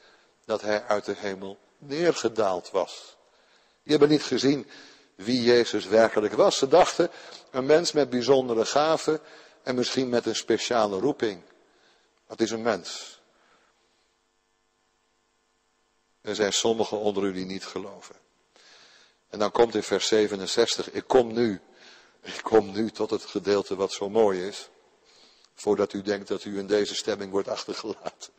dat 0.45 0.61
hij 0.61 0.85
uit 0.85 1.05
de 1.05 1.15
hemel 1.17 1.59
neergedaald 1.79 2.71
was. 2.71 3.18
Die 3.89 3.97
hebben 3.97 4.17
niet 4.17 4.27
gezien 4.27 4.67
wie 5.15 5.43
Jezus 5.43 5.87
werkelijk 5.87 6.35
was. 6.35 6.59
Ze 6.59 6.69
dachten 6.69 7.11
een 7.51 7.67
mens 7.67 7.93
met 7.93 8.11
bijzondere 8.11 8.65
gaven 8.65 9.21
en 9.63 9.75
misschien 9.75 10.09
met 10.09 10.27
een 10.27 10.37
speciale 10.37 10.99
roeping. 10.99 11.43
Dat 12.27 12.41
is 12.41 12.51
een 12.51 12.63
mens. 12.63 13.21
Er 16.21 16.35
zijn 16.35 16.53
sommigen 16.53 16.99
onder 16.99 17.25
u 17.25 17.33
die 17.33 17.45
niet 17.45 17.65
geloven. 17.65 18.15
En 19.29 19.39
dan 19.39 19.51
komt 19.51 19.75
in 19.75 19.83
vers 19.83 20.07
67, 20.07 20.91
ik 20.91 21.05
kom 21.07 21.33
nu, 21.33 21.61
ik 22.23 22.41
kom 22.43 22.73
nu 22.73 22.91
tot 22.91 23.11
het 23.11 23.25
gedeelte 23.25 23.77
wat 23.77 23.93
zo 23.93 24.09
mooi 24.09 24.47
is. 24.47 24.69
Voordat 25.55 25.93
u 25.93 26.03
denkt 26.03 26.29
dat 26.29 26.45
u 26.45 26.59
in 26.59 26.67
deze 26.67 26.95
stemming 26.95 27.31
wordt 27.31 27.49
achtergelaten. 27.49 28.33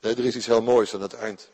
Nee, 0.00 0.14
er 0.14 0.24
is 0.24 0.36
iets 0.36 0.46
heel 0.46 0.62
moois 0.62 0.94
aan 0.94 1.02
het 1.02 1.14
eind. 1.14 1.48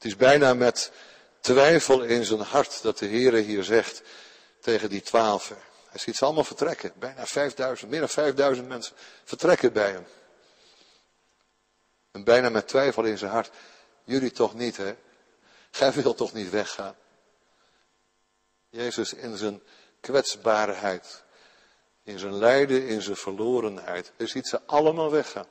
Het 0.00 0.08
is 0.08 0.16
bijna 0.16 0.54
met 0.54 0.92
twijfel 1.40 2.02
in 2.02 2.24
zijn 2.24 2.40
hart 2.40 2.82
dat 2.82 2.98
de 2.98 3.06
Heere 3.06 3.38
hier 3.38 3.64
zegt 3.64 4.02
tegen 4.60 4.88
die 4.88 5.00
twaalfen. 5.00 5.56
Hij 5.88 6.00
ziet 6.00 6.16
ze 6.16 6.24
allemaal 6.24 6.44
vertrekken. 6.44 6.92
Bijna 6.96 7.26
5000, 7.26 7.90
meer 7.90 8.00
dan 8.00 8.08
5000 8.08 8.68
mensen 8.68 8.96
vertrekken 9.24 9.72
bij 9.72 9.90
hem. 9.90 10.06
En 12.10 12.24
bijna 12.24 12.48
met 12.48 12.68
twijfel 12.68 13.04
in 13.04 13.18
zijn 13.18 13.30
hart. 13.30 13.50
Jullie 14.04 14.30
toch 14.30 14.54
niet, 14.54 14.76
hè? 14.76 14.96
Gij 15.70 15.92
wilt 15.92 16.16
toch 16.16 16.32
niet 16.32 16.50
weggaan? 16.50 16.96
Jezus 18.68 19.12
in 19.12 19.36
zijn 19.36 19.62
kwetsbaarheid, 20.00 21.22
in 22.02 22.18
zijn 22.18 22.34
lijden, 22.34 22.86
in 22.86 23.02
zijn 23.02 23.16
verlorenheid. 23.16 24.12
Hij 24.16 24.26
ziet 24.26 24.46
ze 24.46 24.60
allemaal 24.66 25.10
weggaan. 25.10 25.48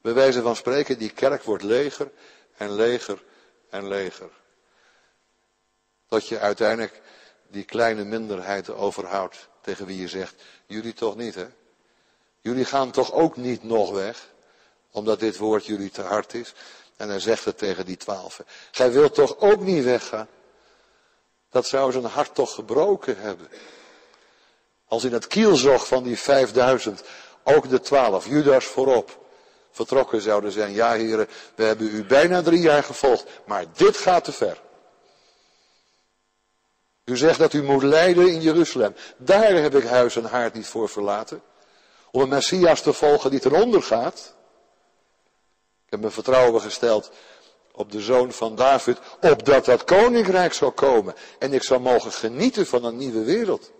Bij 0.00 0.14
wijze 0.14 0.42
van 0.42 0.56
spreken, 0.56 0.98
die 0.98 1.10
kerk 1.10 1.42
wordt 1.42 1.62
leger 1.62 2.10
en 2.58 2.74
leger 2.74 3.22
en 3.70 3.88
leger. 3.88 4.30
Tot 6.08 6.28
je 6.28 6.38
uiteindelijk 6.38 7.00
die 7.48 7.64
kleine 7.64 8.04
minderheid 8.04 8.70
overhoudt 8.70 9.48
tegen 9.60 9.86
wie 9.86 10.00
je 10.00 10.08
zegt, 10.08 10.34
jullie 10.66 10.94
toch 10.94 11.16
niet 11.16 11.34
hè? 11.34 11.46
Jullie 12.40 12.64
gaan 12.64 12.90
toch 12.90 13.12
ook 13.12 13.36
niet 13.36 13.62
nog 13.62 13.90
weg, 13.90 14.28
omdat 14.90 15.20
dit 15.20 15.36
woord 15.36 15.66
jullie 15.66 15.90
te 15.90 16.02
hard 16.02 16.34
is. 16.34 16.54
En 16.96 17.08
hij 17.08 17.20
zegt 17.20 17.44
het 17.44 17.58
tegen 17.58 17.86
die 17.86 17.96
twaalfen. 17.96 18.44
Gij 18.70 18.92
wilt 18.92 19.14
toch 19.14 19.38
ook 19.38 19.60
niet 19.60 19.84
weggaan? 19.84 20.28
Dat 21.50 21.66
zou 21.66 21.92
zijn 21.92 22.04
hart 22.04 22.34
toch 22.34 22.54
gebroken 22.54 23.18
hebben. 23.18 23.48
Als 24.86 25.04
in 25.04 25.12
het 25.12 25.26
kielzog 25.26 25.86
van 25.86 26.02
die 26.02 26.18
vijfduizend 26.18 27.02
ook 27.42 27.68
de 27.68 27.80
twaalf, 27.80 28.26
Judas 28.26 28.64
voorop, 28.64 29.27
vertrokken 29.78 30.20
zouden 30.20 30.52
zijn. 30.52 30.72
Ja, 30.72 30.92
heren, 30.92 31.28
we 31.54 31.64
hebben 31.64 31.86
u 31.94 32.04
bijna 32.04 32.42
drie 32.42 32.60
jaar 32.60 32.82
gevolgd, 32.82 33.24
maar 33.46 33.64
dit 33.76 33.96
gaat 33.96 34.24
te 34.24 34.32
ver. 34.32 34.60
U 37.04 37.16
zegt 37.16 37.38
dat 37.38 37.52
u 37.52 37.62
moet 37.62 37.82
lijden 37.82 38.28
in 38.28 38.40
Jeruzalem. 38.40 38.94
Daar 39.16 39.52
heb 39.52 39.74
ik 39.74 39.84
huis 39.84 40.16
en 40.16 40.24
haard 40.24 40.54
niet 40.54 40.66
voor 40.66 40.88
verlaten. 40.88 41.42
Om 42.10 42.20
een 42.20 42.28
Messias 42.28 42.80
te 42.82 42.92
volgen 42.92 43.30
die 43.30 43.46
eronder 43.46 43.82
gaat. 43.82 44.34
Ik 45.84 45.90
heb 45.90 46.00
mijn 46.00 46.12
vertrouwen 46.12 46.60
gesteld 46.60 47.10
op 47.72 47.92
de 47.92 48.00
zoon 48.00 48.32
van 48.32 48.56
David, 48.56 48.98
opdat 49.20 49.64
dat 49.64 49.84
koninkrijk 49.84 50.52
zou 50.52 50.70
komen 50.70 51.14
en 51.38 51.52
ik 51.52 51.62
zou 51.62 51.80
mogen 51.80 52.12
genieten 52.12 52.66
van 52.66 52.84
een 52.84 52.96
nieuwe 52.96 53.24
wereld. 53.24 53.70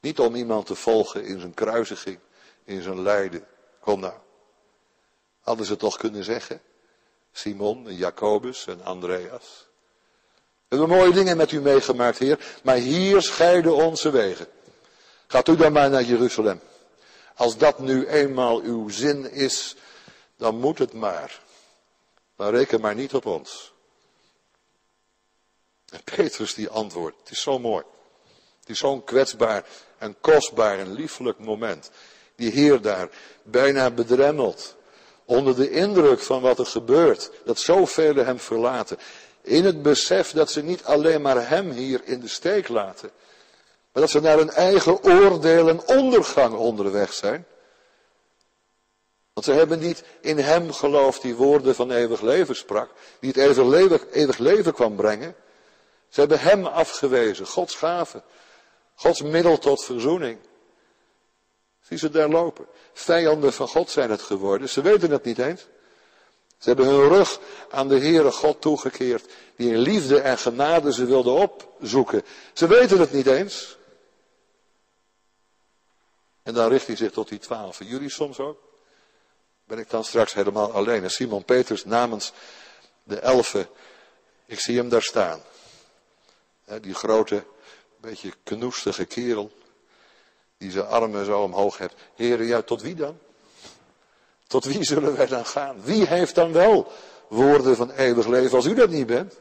Niet 0.00 0.18
om 0.18 0.34
iemand 0.34 0.66
te 0.66 0.74
volgen 0.74 1.24
in 1.24 1.40
zijn 1.40 1.54
kruisiging, 1.54 2.18
in 2.64 2.82
zijn 2.82 3.02
lijden. 3.02 3.46
Kom 3.80 4.00
nou. 4.00 4.14
Hadden 5.46 5.66
ze 5.66 5.76
toch 5.76 5.96
kunnen 5.96 6.24
zeggen? 6.24 6.60
Simon 7.32 7.88
en 7.88 7.96
Jacobus 7.96 8.66
en 8.66 8.84
Andreas. 8.84 9.66
We 10.68 10.76
hebben 10.76 10.96
mooie 10.96 11.12
dingen 11.12 11.36
met 11.36 11.52
u 11.52 11.60
meegemaakt, 11.60 12.18
Heer, 12.18 12.58
maar 12.62 12.76
hier 12.76 13.22
scheiden 13.22 13.74
onze 13.74 14.10
wegen. 14.10 14.46
Gaat 15.26 15.48
u 15.48 15.56
dan 15.56 15.72
maar 15.72 15.90
naar 15.90 16.02
Jeruzalem. 16.02 16.60
Als 17.34 17.56
dat 17.56 17.78
nu 17.78 18.06
eenmaal 18.06 18.60
uw 18.60 18.88
zin 18.88 19.30
is, 19.30 19.76
dan 20.36 20.58
moet 20.58 20.78
het 20.78 20.92
maar. 20.92 21.40
Maar 22.36 22.50
reken 22.50 22.80
maar 22.80 22.94
niet 22.94 23.14
op 23.14 23.26
ons. 23.26 23.72
En 25.92 26.00
Petrus 26.04 26.54
die 26.54 26.68
antwoordt, 26.68 27.18
het 27.18 27.30
is 27.30 27.40
zo 27.40 27.58
mooi. 27.58 27.84
Het 28.60 28.68
is 28.68 28.78
zo'n 28.78 29.04
kwetsbaar 29.04 29.64
en 29.98 30.16
kostbaar 30.20 30.78
en 30.78 30.92
liefelijk 30.92 31.38
moment. 31.38 31.90
Die 32.36 32.50
Heer 32.50 32.80
daar 32.80 33.08
bijna 33.42 33.90
bedremmeld. 33.90 34.75
Onder 35.26 35.56
de 35.56 35.70
indruk 35.70 36.20
van 36.20 36.40
wat 36.40 36.58
er 36.58 36.66
gebeurt. 36.66 37.30
Dat 37.44 37.58
zoveel 37.58 38.14
hem 38.14 38.38
verlaten. 38.38 38.98
In 39.42 39.64
het 39.64 39.82
besef 39.82 40.30
dat 40.30 40.50
ze 40.50 40.62
niet 40.62 40.84
alleen 40.84 41.22
maar 41.22 41.48
hem 41.48 41.70
hier 41.70 42.00
in 42.04 42.20
de 42.20 42.28
steek 42.28 42.68
laten. 42.68 43.10
Maar 43.92 44.02
dat 44.02 44.10
ze 44.10 44.20
naar 44.20 44.38
hun 44.38 44.50
eigen 44.50 45.04
oordeel 45.04 45.68
en 45.68 45.86
ondergang 45.86 46.54
onderweg 46.54 47.12
zijn. 47.12 47.46
Want 49.32 49.46
ze 49.46 49.52
hebben 49.52 49.78
niet 49.78 50.04
in 50.20 50.38
hem 50.38 50.72
geloofd 50.72 51.22
die 51.22 51.34
woorden 51.34 51.74
van 51.74 51.90
eeuwig 51.90 52.20
leven 52.20 52.56
sprak. 52.56 52.90
Die 53.20 53.30
het 53.30 53.38
eeuwig 53.38 53.66
leven, 53.66 54.00
eeuwig 54.12 54.38
leven 54.38 54.72
kwam 54.72 54.96
brengen. 54.96 55.34
Ze 56.08 56.20
hebben 56.20 56.40
hem 56.40 56.66
afgewezen. 56.66 57.46
Gods 57.46 57.74
gave. 57.74 58.22
Gods 58.94 59.22
middel 59.22 59.58
tot 59.58 59.84
verzoening. 59.84 60.38
Zie 61.88 61.98
ze 61.98 62.10
daar 62.10 62.28
lopen. 62.28 62.66
Vijanden 62.92 63.52
van 63.52 63.68
God 63.68 63.90
zijn 63.90 64.10
het 64.10 64.22
geworden. 64.22 64.68
Ze 64.68 64.82
weten 64.82 65.10
het 65.10 65.24
niet 65.24 65.38
eens. 65.38 65.66
Ze 66.58 66.68
hebben 66.68 66.86
hun 66.86 67.08
rug 67.08 67.40
aan 67.70 67.88
de 67.88 67.98
Heere 67.98 68.32
God 68.32 68.60
toegekeerd. 68.60 69.32
Die 69.56 69.70
in 69.70 69.78
liefde 69.78 70.20
en 70.20 70.38
genade 70.38 70.92
ze 70.92 71.04
wilden 71.04 71.32
opzoeken. 71.32 72.22
Ze 72.52 72.66
weten 72.66 72.98
het 72.98 73.12
niet 73.12 73.26
eens. 73.26 73.76
En 76.42 76.54
dan 76.54 76.68
richt 76.68 76.86
hij 76.86 76.96
zich 76.96 77.12
tot 77.12 77.28
die 77.28 77.38
twaalf. 77.38 77.78
Jullie 77.84 78.10
soms 78.10 78.38
ook? 78.38 78.58
Ben 79.64 79.78
ik 79.78 79.90
dan 79.90 80.04
straks 80.04 80.32
helemaal 80.34 80.72
alleen? 80.72 81.02
En 81.02 81.10
Simon 81.10 81.44
Peters 81.44 81.84
namens 81.84 82.32
de 83.02 83.18
elfen. 83.18 83.68
Ik 84.46 84.60
zie 84.60 84.76
hem 84.76 84.88
daar 84.88 85.02
staan. 85.02 85.42
Die 86.80 86.94
grote, 86.94 87.44
beetje 88.00 88.32
knoestige 88.42 89.04
kerel. 89.04 89.52
Die 90.58 90.70
zijn 90.70 90.86
armen 90.86 91.24
zo 91.24 91.42
omhoog 91.42 91.78
heeft. 91.78 91.94
Heren, 92.14 92.46
ja, 92.46 92.62
tot 92.62 92.82
wie 92.82 92.94
dan? 92.94 93.18
Tot 94.46 94.64
wie 94.64 94.84
zullen 94.84 95.16
wij 95.16 95.26
dan 95.26 95.46
gaan? 95.46 95.82
Wie 95.82 96.06
heeft 96.06 96.34
dan 96.34 96.52
wel 96.52 96.92
woorden 97.28 97.76
van 97.76 97.90
eeuwig 97.90 98.26
leven 98.26 98.56
als 98.56 98.66
u 98.66 98.74
dat 98.74 98.90
niet 98.90 99.06
bent? 99.06 99.34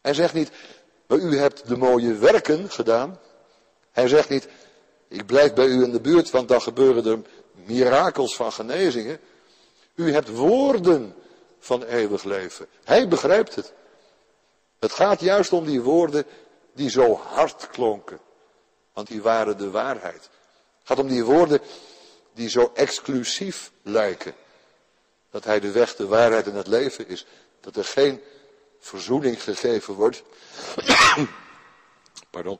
Hij 0.00 0.14
zegt 0.14 0.34
niet, 0.34 0.50
maar 1.06 1.18
u 1.18 1.36
hebt 1.36 1.68
de 1.68 1.76
mooie 1.76 2.14
werken 2.14 2.70
gedaan. 2.70 3.18
Hij 3.90 4.08
zegt 4.08 4.28
niet, 4.28 4.48
ik 5.08 5.26
blijf 5.26 5.54
bij 5.54 5.66
u 5.66 5.82
in 5.82 5.92
de 5.92 6.00
buurt, 6.00 6.30
want 6.30 6.48
dan 6.48 6.62
gebeuren 6.62 7.06
er 7.06 7.18
mirakels 7.52 8.36
van 8.36 8.52
genezingen. 8.52 9.20
U 9.94 10.12
hebt 10.12 10.28
woorden 10.28 11.14
van 11.58 11.82
eeuwig 11.82 12.24
leven. 12.24 12.66
Hij 12.84 13.08
begrijpt 13.08 13.54
het. 13.54 13.72
Het 14.78 14.92
gaat 14.92 15.20
juist 15.20 15.52
om 15.52 15.64
die 15.64 15.80
woorden 15.80 16.24
die 16.74 16.90
zo 16.90 17.14
hard 17.14 17.70
klonken. 17.70 18.18
Want 18.96 19.08
die 19.08 19.22
waren 19.22 19.58
de 19.58 19.70
waarheid. 19.70 20.22
Het 20.78 20.84
gaat 20.84 20.98
om 20.98 21.08
die 21.08 21.24
woorden 21.24 21.60
die 22.34 22.48
zo 22.48 22.70
exclusief 22.74 23.70
lijken. 23.82 24.34
Dat 25.30 25.44
hij 25.44 25.60
de 25.60 25.70
weg, 25.70 25.96
de 25.96 26.06
waarheid 26.06 26.46
en 26.46 26.54
het 26.54 26.66
leven 26.66 27.08
is. 27.08 27.26
Dat 27.60 27.76
er 27.76 27.84
geen 27.84 28.22
verzoening 28.78 29.42
gegeven 29.42 29.94
wordt. 29.94 30.22
Pardon. 32.30 32.58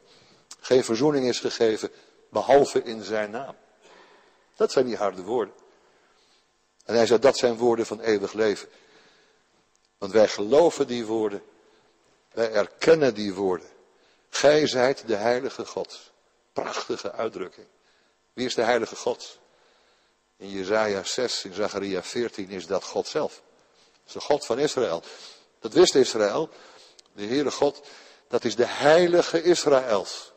Geen 0.61 0.85
verzoening 0.85 1.27
is 1.27 1.39
gegeven 1.41 1.91
behalve 2.31 2.83
in 2.83 3.03
zijn 3.03 3.31
naam. 3.31 3.57
Dat 4.57 4.73
zijn 4.73 4.87
die 4.87 4.97
harde 4.97 5.23
woorden. 5.23 5.55
En 6.85 6.95
hij 6.95 7.07
zei, 7.07 7.19
dat 7.19 7.39
zijn 7.39 7.57
woorden 7.57 7.87
van 7.87 8.01
eeuwig 8.01 8.33
leven. 8.33 8.69
Want 9.99 10.13
wij 10.13 10.29
geloven 10.29 10.87
die 10.87 11.07
woorden. 11.07 11.43
Wij 12.33 12.53
erkennen 12.53 13.15
die 13.15 13.35
woorden. 13.35 13.69
Gij 14.29 14.67
zijt 14.67 15.07
de 15.07 15.17
heilige 15.17 15.65
God. 15.65 16.15
Prachtige 16.63 17.13
uitdrukking. 17.13 17.67
Wie 18.33 18.47
is 18.47 18.55
de 18.55 18.63
heilige 18.63 18.97
God? 18.97 19.39
In 20.37 20.49
Jezaja 20.49 21.05
6, 21.05 21.45
in 21.45 21.55
Zacharia 21.55 22.03
14 22.03 22.51
is 22.51 22.67
dat 22.67 22.85
God 22.85 23.07
zelf. 23.07 23.43
Dat 23.83 24.07
is 24.07 24.13
de 24.13 24.21
God 24.21 24.47
van 24.47 24.59
Israël. 24.59 25.03
Dat 25.61 25.73
wist 25.73 25.95
Israël. 25.95 26.49
De 27.13 27.25
Heere 27.25 27.51
God, 27.51 27.83
dat 28.29 28.45
is 28.45 28.57
de 28.57 28.67
heilige 28.67 29.43
Israëls. 29.43 30.33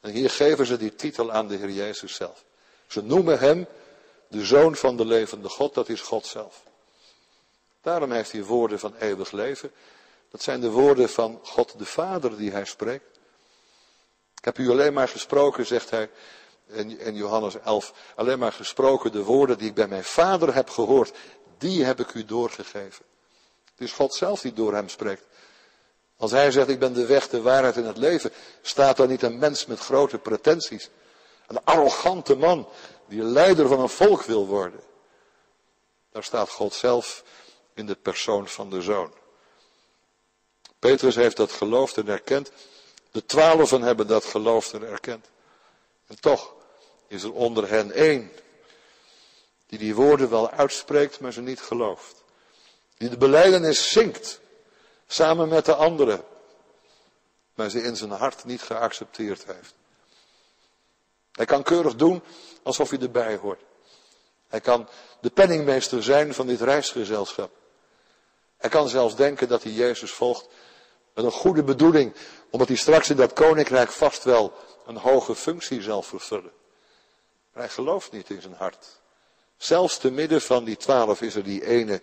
En 0.00 0.10
hier 0.10 0.30
geven 0.30 0.66
ze 0.66 0.76
die 0.76 0.94
titel 0.94 1.32
aan 1.32 1.48
de 1.48 1.56
Heer 1.56 1.70
Jezus 1.70 2.14
zelf. 2.14 2.44
Ze 2.86 3.02
noemen 3.02 3.38
hem 3.38 3.66
de 4.28 4.44
zoon 4.44 4.76
van 4.76 4.96
de 4.96 5.04
levende 5.04 5.48
God, 5.48 5.74
dat 5.74 5.88
is 5.88 6.00
God 6.00 6.26
zelf. 6.26 6.62
Daarom 7.80 8.12
heeft 8.12 8.32
hij 8.32 8.44
woorden 8.44 8.78
van 8.78 8.94
eeuwig 8.96 9.30
leven. 9.30 9.72
Dat 10.30 10.42
zijn 10.42 10.60
de 10.60 10.70
woorden 10.70 11.08
van 11.08 11.40
God 11.42 11.78
de 11.78 11.86
Vader 11.86 12.36
die 12.36 12.50
hij 12.50 12.64
spreekt. 12.64 13.18
Ik 14.42 14.48
heb 14.56 14.58
u 14.58 14.70
alleen 14.70 14.92
maar 14.92 15.08
gesproken, 15.08 15.66
zegt 15.66 15.90
hij 15.90 16.10
in 16.98 17.14
Johannes 17.14 17.54
11, 17.60 17.92
alleen 18.14 18.38
maar 18.38 18.52
gesproken 18.52 19.12
de 19.12 19.22
woorden 19.22 19.58
die 19.58 19.68
ik 19.68 19.74
bij 19.74 19.88
mijn 19.88 20.04
Vader 20.04 20.54
heb 20.54 20.70
gehoord, 20.70 21.12
die 21.58 21.84
heb 21.84 22.00
ik 22.00 22.14
u 22.14 22.24
doorgegeven. 22.24 23.04
Het 23.70 23.80
is 23.80 23.92
God 23.92 24.14
zelf 24.14 24.40
die 24.40 24.52
door 24.52 24.74
hem 24.74 24.88
spreekt. 24.88 25.24
Als 26.16 26.30
hij 26.30 26.50
zegt, 26.50 26.68
ik 26.68 26.78
ben 26.78 26.92
de 26.92 27.06
weg, 27.06 27.28
de 27.28 27.42
waarheid 27.42 27.76
en 27.76 27.84
het 27.84 27.96
leven, 27.96 28.32
staat 28.62 28.98
er 28.98 29.06
niet 29.06 29.22
een 29.22 29.38
mens 29.38 29.66
met 29.66 29.78
grote 29.78 30.18
pretenties. 30.18 30.90
Een 31.46 31.64
arrogante 31.64 32.36
man 32.36 32.68
die 33.08 33.22
leider 33.22 33.68
van 33.68 33.80
een 33.80 33.88
volk 33.88 34.22
wil 34.22 34.46
worden. 34.46 34.80
Daar 36.10 36.24
staat 36.24 36.50
God 36.50 36.74
zelf 36.74 37.24
in 37.74 37.86
de 37.86 37.96
persoon 37.96 38.48
van 38.48 38.70
de 38.70 38.82
zoon. 38.82 39.12
Petrus 40.78 41.14
heeft 41.14 41.36
dat 41.36 41.52
geloofd 41.52 41.96
en 41.96 42.08
erkend. 42.08 42.52
De 43.12 43.26
twaalfen 43.26 43.82
hebben 43.82 44.06
dat 44.06 44.24
geloofd 44.24 44.72
en 44.72 44.82
erkend. 44.82 45.26
En 46.06 46.20
toch 46.20 46.54
is 47.06 47.22
er 47.22 47.32
onder 47.32 47.68
hen 47.68 47.92
één 47.92 48.32
die 49.66 49.78
die 49.78 49.94
woorden 49.94 50.30
wel 50.30 50.50
uitspreekt, 50.50 51.20
maar 51.20 51.32
ze 51.32 51.40
niet 51.40 51.60
gelooft. 51.60 52.24
Die 52.96 53.08
de 53.08 53.16
beleidenis 53.16 53.90
zingt, 53.90 54.40
samen 55.06 55.48
met 55.48 55.64
de 55.64 55.74
anderen, 55.74 56.24
maar 57.54 57.70
ze 57.70 57.82
in 57.82 57.96
zijn 57.96 58.10
hart 58.10 58.44
niet 58.44 58.62
geaccepteerd 58.62 59.44
heeft. 59.44 59.74
Hij 61.32 61.46
kan 61.46 61.62
keurig 61.62 61.96
doen 61.96 62.22
alsof 62.62 62.90
hij 62.90 62.98
erbij 62.98 63.36
hoort. 63.36 63.60
Hij 64.48 64.60
kan 64.60 64.88
de 65.20 65.30
penningmeester 65.30 66.02
zijn 66.02 66.34
van 66.34 66.46
dit 66.46 66.60
reisgezelschap. 66.60 67.50
Hij 68.56 68.70
kan 68.70 68.88
zelfs 68.88 69.16
denken 69.16 69.48
dat 69.48 69.62
hij 69.62 69.72
Jezus 69.72 70.10
volgt 70.10 70.48
met 71.14 71.24
een 71.24 71.32
goede 71.32 71.62
bedoeling, 71.62 72.14
omdat 72.50 72.68
hij 72.68 72.76
straks 72.76 73.10
in 73.10 73.16
dat 73.16 73.32
koninkrijk 73.32 73.90
vast 73.90 74.24
wel 74.24 74.52
een 74.86 74.96
hoge 74.96 75.34
functie 75.34 75.82
zal 75.82 76.02
vervullen. 76.02 76.52
Hij 77.52 77.68
gelooft 77.68 78.12
niet 78.12 78.30
in 78.30 78.42
zijn 78.42 78.54
hart. 78.54 79.00
Zelfs 79.56 79.98
te 79.98 80.10
midden 80.10 80.40
van 80.40 80.64
die 80.64 80.76
twaalf 80.76 81.22
is 81.22 81.34
er 81.34 81.44
die 81.44 81.66
ene, 81.66 82.02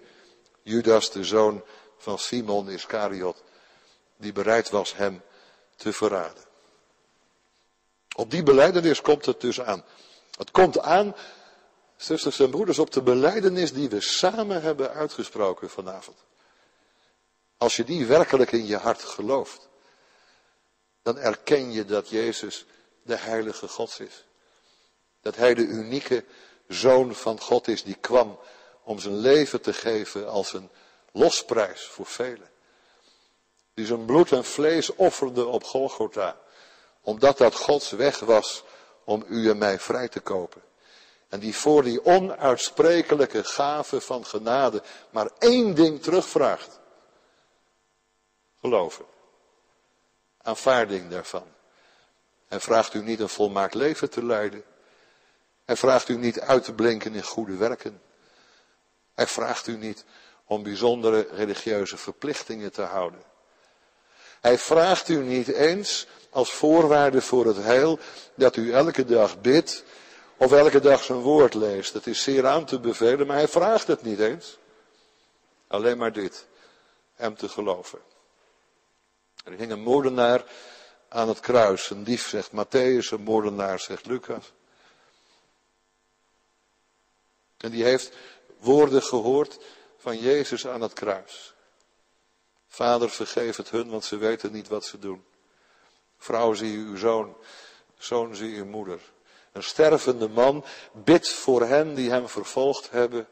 Judas, 0.62 1.12
de 1.12 1.24
zoon 1.24 1.64
van 1.98 2.20
Simon 2.20 2.70
Iscariot, 2.70 3.44
die 4.18 4.32
bereid 4.32 4.70
was 4.70 4.96
hem 4.96 5.22
te 5.76 5.94
verraden. 5.94 6.44
Op 8.16 8.32
die 8.32 8.44
beleidenis 8.44 9.02
komt 9.02 9.26
het 9.26 9.42
dus 9.42 9.62
aan. 9.62 9.84
Het 10.38 10.52
komt 10.52 10.80
aan, 10.80 11.16
zusters 11.98 12.40
en 12.40 12.50
broeders, 12.50 12.80
op 12.80 12.92
de 12.92 13.02
beleidenis 13.02 13.74
die 13.74 13.90
we 13.90 14.02
samen 14.02 14.62
hebben 14.62 14.94
uitgesproken 14.94 15.70
vanavond. 15.70 16.18
Als 17.60 17.76
je 17.76 17.84
die 17.84 18.06
werkelijk 18.06 18.52
in 18.52 18.66
je 18.66 18.78
hart 18.78 19.04
gelooft, 19.04 19.68
dan 21.02 21.18
erken 21.18 21.72
je 21.72 21.86
dat 21.86 22.10
Jezus 22.10 22.66
de 23.02 23.16
heilige 23.16 23.68
God 23.68 24.00
is. 24.00 24.26
Dat 25.22 25.36
Hij 25.36 25.54
de 25.54 25.66
unieke 25.66 26.26
zoon 26.68 27.16
van 27.16 27.40
God 27.40 27.68
is 27.68 27.84
die 27.84 27.98
kwam 28.02 28.40
om 28.84 29.00
zijn 29.00 29.18
leven 29.18 29.62
te 29.62 29.74
geven 29.74 30.30
als 30.30 30.54
een 30.54 30.70
losprijs 31.12 31.84
voor 31.84 32.06
velen. 32.06 32.50
Die 33.74 33.86
zijn 33.86 34.06
bloed 34.06 34.32
en 34.32 34.46
vlees 34.46 34.96
offerde 34.96 35.46
op 35.46 35.64
Golgotha 35.64 36.38
omdat 37.02 37.38
dat 37.38 37.56
Gods 37.56 37.92
weg 37.92 38.20
was 38.20 38.64
om 39.04 39.26
u 39.28 39.50
en 39.50 39.58
mij 39.58 39.80
vrij 39.80 40.08
te 40.08 40.20
kopen. 40.20 40.62
En 41.30 41.40
die 41.40 41.56
voor 41.56 41.84
die 41.84 42.06
onuitsprekelijke 42.06 43.44
gave 43.44 44.02
van 44.02 44.26
genade 44.26 44.82
maar 45.10 45.30
één 45.40 45.76
ding 45.76 46.02
terugvraagt. 46.02 46.80
Geloven. 48.62 49.06
Aanvaarding 50.42 51.10
daarvan. 51.10 51.48
En 52.48 52.62
vraagt 52.62 52.94
u 52.94 53.02
niet 53.02 53.20
een 53.20 53.30
volmaakt 53.30 53.74
leven 53.74 54.10
te 54.10 54.26
leiden. 54.26 54.64
Hij 55.66 55.76
vraagt 55.76 56.10
u 56.10 56.18
niet 56.18 56.40
uit 56.40 56.64
te 56.64 56.74
blinken 56.74 57.16
in 57.16 57.24
goede 57.24 57.56
werken. 57.56 58.02
Hij 59.14 59.28
vraagt 59.28 59.68
u 59.68 59.78
niet 59.78 60.06
om 60.46 60.64
bijzondere 60.64 61.28
religieuze 61.32 61.98
verplichtingen 61.98 62.72
te 62.72 62.82
houden. 62.82 63.24
Hij 64.42 64.58
vraagt 64.58 65.10
u 65.10 65.18
niet 65.24 65.48
eens 65.48 66.08
als 66.30 66.52
voorwaarde 66.52 67.22
voor 67.22 67.46
het 67.46 67.58
heil 67.58 68.00
dat 68.36 68.56
u 68.56 68.74
elke 68.74 69.06
dag 69.06 69.42
bidt 69.42 69.84
Of 70.42 70.52
elke 70.52 70.80
dag 70.80 71.04
zijn 71.04 71.20
woord 71.20 71.54
leest. 71.54 71.94
Het 71.94 72.08
is 72.08 72.24
zeer 72.24 72.48
aan 72.48 72.66
te 72.66 72.80
bevelen, 72.80 73.28
maar 73.28 73.36
hij 73.36 73.48
vraagt 73.48 73.88
het 73.88 74.02
niet 74.02 74.20
eens. 74.20 74.58
Alleen 75.68 75.98
maar 75.98 76.14
dit. 76.14 76.48
Hem 77.16 77.36
te 77.36 77.50
geloven. 77.50 78.00
Er 79.44 79.52
hing 79.52 79.72
een 79.72 79.82
moordenaar 79.82 80.44
aan 81.10 81.28
het 81.28 81.40
kruis. 81.40 81.90
Een 81.90 82.04
dief 82.04 82.28
zegt 82.28 82.52
Matthäus, 82.52 83.12
een 83.12 83.22
moordenaar 83.24 83.80
zegt 83.80 84.06
Lucas. 84.06 84.52
En 87.58 87.72
die 87.72 87.84
heeft 87.84 88.16
woorden 88.60 89.04
gehoord 89.04 89.60
van 89.98 90.18
Jezus 90.18 90.68
aan 90.68 90.82
het 90.82 90.94
kruis. 90.94 91.54
Vader, 92.68 93.10
vergeef 93.10 93.56
het 93.56 93.70
hun, 93.70 93.90
want 93.90 94.06
ze 94.06 94.18
weten 94.18 94.52
niet 94.52 94.68
wat 94.68 94.86
ze 94.86 95.00
doen. 95.00 95.24
Vrouw, 96.18 96.54
zie 96.54 96.78
uw 96.78 96.96
zoon. 96.96 97.36
Zoon, 97.98 98.36
zie 98.36 98.58
uw 98.58 98.66
moeder. 98.66 99.00
Een 99.52 99.64
stervende 99.64 100.30
man 100.30 100.66
bidt 100.92 101.30
voor 101.30 101.62
hen 101.62 101.96
die 101.96 102.10
hem 102.10 102.30
vervolgd 102.30 102.90
hebben. 102.92 103.28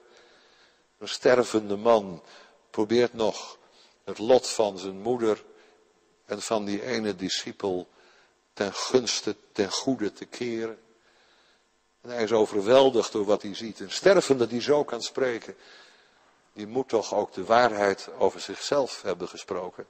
Een 0.98 1.08
stervende 1.08 1.76
man 1.76 2.24
probeert 2.70 3.14
nog 3.14 3.58
het 4.04 4.18
lot 4.18 4.50
van 4.50 4.78
zijn 4.78 5.02
moeder 5.02 5.44
en 6.28 6.42
van 6.42 6.66
die 6.66 6.84
ene 6.84 7.16
discipel 7.16 7.88
ten 8.54 8.74
gunste, 8.74 9.36
ten 9.52 9.72
goede 9.72 10.14
te 10.14 10.26
keren. 10.26 10.80
En 12.02 12.10
hij 12.10 12.24
is 12.24 12.32
overweldigd 12.32 13.12
door 13.12 13.26
wat 13.26 13.42
hij 13.42 13.56
ziet. 13.56 13.80
Een 13.80 13.92
stervende 13.92 14.48
die 14.48 14.62
zo 14.62 14.84
kan 14.84 15.02
spreken, 15.02 15.56
die 16.54 16.68
moet 16.68 16.90
toch 16.90 17.14
ook 17.14 17.34
de 17.34 17.44
waarheid 17.44 18.10
over 18.18 18.40
zichzelf 18.40 19.02
hebben 19.02 19.28
gesproken. 19.28 19.88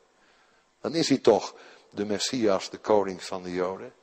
Dan 0.81 0.95
is 0.95 1.09
hij 1.09 1.17
toch 1.17 1.55
de 1.89 2.05
Messias, 2.05 2.69
de 2.69 2.77
koning 2.77 3.23
van 3.23 3.43
de 3.43 3.53
Joden. 3.53 3.93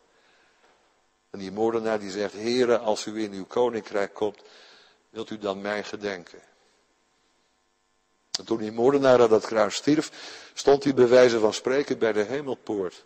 En 1.30 1.38
die 1.38 1.52
moordenaar 1.52 1.98
die 1.98 2.10
zegt, 2.10 2.32
Heere, 2.32 2.78
als 2.78 3.06
u 3.06 3.22
in 3.22 3.32
uw 3.32 3.46
koninkrijk 3.46 4.14
komt, 4.14 4.42
wilt 5.10 5.30
u 5.30 5.38
dan 5.38 5.60
mij 5.60 5.84
gedenken? 5.84 6.40
En 8.38 8.44
toen 8.44 8.58
die 8.58 8.72
moordenaar 8.72 9.22
aan 9.22 9.28
dat 9.28 9.46
kruis 9.46 9.74
stierf, 9.74 10.10
stond 10.54 10.84
hij 10.84 10.94
bij 10.94 11.08
wijze 11.08 11.38
van 11.38 11.54
spreken 11.54 11.98
bij 11.98 12.12
de 12.12 12.22
hemelpoort. 12.22 13.04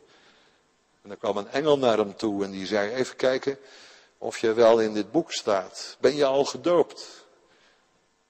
En 1.02 1.10
er 1.10 1.16
kwam 1.16 1.36
een 1.36 1.48
engel 1.48 1.78
naar 1.78 1.98
hem 1.98 2.16
toe 2.16 2.44
en 2.44 2.50
die 2.50 2.66
zei, 2.66 2.92
even 2.94 3.16
kijken 3.16 3.58
of 4.18 4.38
je 4.38 4.52
wel 4.52 4.80
in 4.80 4.94
dit 4.94 5.10
boek 5.10 5.32
staat. 5.32 5.96
Ben 6.00 6.16
je 6.16 6.24
al 6.24 6.44
gedoopt? 6.44 7.26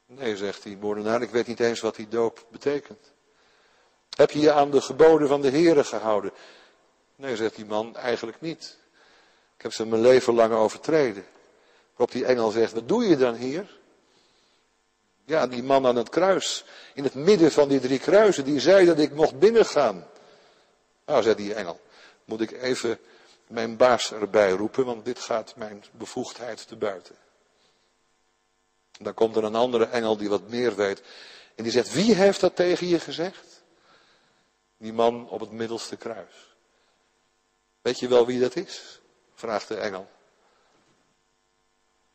Nee, 0.07 0.37
zegt 0.37 0.63
die 0.63 0.77
moordenaar, 0.77 1.23
ik 1.23 1.31
weet 1.31 1.47
niet 1.47 1.61
eens 1.61 1.81
wat 1.81 1.97
die 1.97 2.09
doop 2.09 2.47
betekent. 2.51 3.13
Heb 4.17 4.31
je 4.31 4.41
je 4.41 4.53
aan 4.53 4.71
de 4.71 4.81
geboden 4.81 5.29
van 5.29 5.41
de 5.41 5.51
Heere 5.51 5.85
gehouden? 5.85 6.33
Nee, 7.17 7.37
zegt 7.37 7.57
die 7.57 7.65
man, 7.65 7.97
eigenlijk 7.97 8.41
niet. 8.41 8.79
Ik 9.57 9.63
heb 9.63 9.73
ze 9.73 9.87
mijn 9.87 10.03
leven 10.03 10.35
lang 10.35 10.53
overtreden. 10.53 11.27
Waarop 11.97 12.13
die 12.13 12.25
engel 12.25 12.51
zegt, 12.51 12.73
wat 12.73 12.89
doe 12.89 13.05
je 13.05 13.17
dan 13.17 13.35
hier? 13.35 13.78
Ja, 15.29 15.47
die 15.47 15.63
man 15.63 15.87
aan 15.87 15.97
het 15.97 16.09
kruis, 16.09 16.65
in 16.95 17.05
het 17.05 17.15
midden 17.15 17.53
van 17.53 17.69
die 17.69 17.81
drie 17.81 17.99
kruisen, 17.99 18.45
die 18.45 18.61
zei 18.61 18.87
dat 18.87 18.99
ik 18.99 19.13
mocht 19.13 19.39
binnengaan. 19.39 20.07
Nou, 21.07 21.23
zei 21.23 21.35
die 21.35 21.55
engel, 21.55 21.81
moet 22.25 22.41
ik 22.41 22.51
even 22.51 22.99
mijn 23.47 23.77
baas 23.77 24.13
erbij 24.13 24.51
roepen, 24.51 24.85
want 24.85 25.05
dit 25.05 25.19
gaat 25.19 25.57
mijn 25.57 25.85
bevoegdheid 25.91 26.69
te 26.69 26.77
buiten. 26.77 27.15
dan 28.99 29.15
komt 29.15 29.37
er 29.37 29.45
een 29.45 29.55
andere 29.55 29.85
engel 29.85 30.17
die 30.17 30.29
wat 30.29 30.49
meer 30.49 30.75
weet. 30.75 31.03
En 31.55 31.63
die 31.63 31.73
zegt, 31.73 31.93
wie 31.93 32.15
heeft 32.15 32.41
dat 32.41 32.57
tegen 32.57 32.87
je 32.87 33.01
gezegd? 33.01 33.63
Die 34.77 34.93
man 34.93 35.29
op 35.29 35.41
het 35.41 35.51
middelste 35.51 35.97
kruis. 35.97 36.55
Weet 37.83 37.99
je 37.99 38.09
wel 38.09 38.27
wie 38.27 38.41
dat 38.41 38.57
is? 38.57 39.01
Vraagt 39.35 39.69
de 39.69 39.77
engel. 39.77 40.09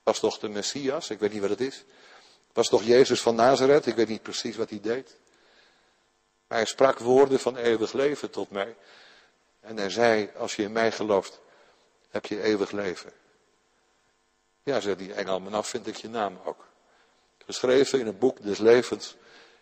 Was 0.03 0.19
toch 0.19 0.39
de 0.39 0.49
Messias? 0.49 1.09
Ik 1.09 1.19
weet 1.19 1.31
niet 1.31 1.41
wat 1.41 1.49
het 1.49 1.61
is. 1.61 1.83
Was 2.53 2.69
toch 2.69 2.83
Jezus 2.83 3.21
van 3.21 3.35
Nazareth? 3.35 3.85
Ik 3.85 3.95
weet 3.95 4.07
niet 4.07 4.21
precies 4.21 4.55
wat 4.55 4.69
hij 4.69 4.79
deed. 4.81 5.15
Maar 6.47 6.57
hij 6.57 6.67
sprak 6.67 6.99
woorden 6.99 7.39
van 7.39 7.57
eeuwig 7.57 7.93
leven 7.93 8.29
tot 8.29 8.51
mij. 8.51 8.75
En 9.59 9.77
hij 9.77 9.89
zei, 9.89 10.31
als 10.37 10.55
je 10.55 10.63
in 10.63 10.71
mij 10.71 10.91
gelooft, 10.91 11.39
heb 12.09 12.25
je 12.25 12.41
eeuwig 12.41 12.71
leven. 12.71 13.11
Ja, 14.63 14.79
zei 14.79 14.95
die 14.95 15.13
engel, 15.13 15.39
maar 15.39 15.51
nou 15.51 15.63
vind 15.63 15.87
ik 15.87 15.95
je 15.95 16.09
naam 16.09 16.39
ook. 16.45 16.67
Geschreven 17.45 17.99
in 17.99 18.05
het 18.05 18.19
boek 18.19 18.43
des 18.43 18.57
levens. 18.57 19.15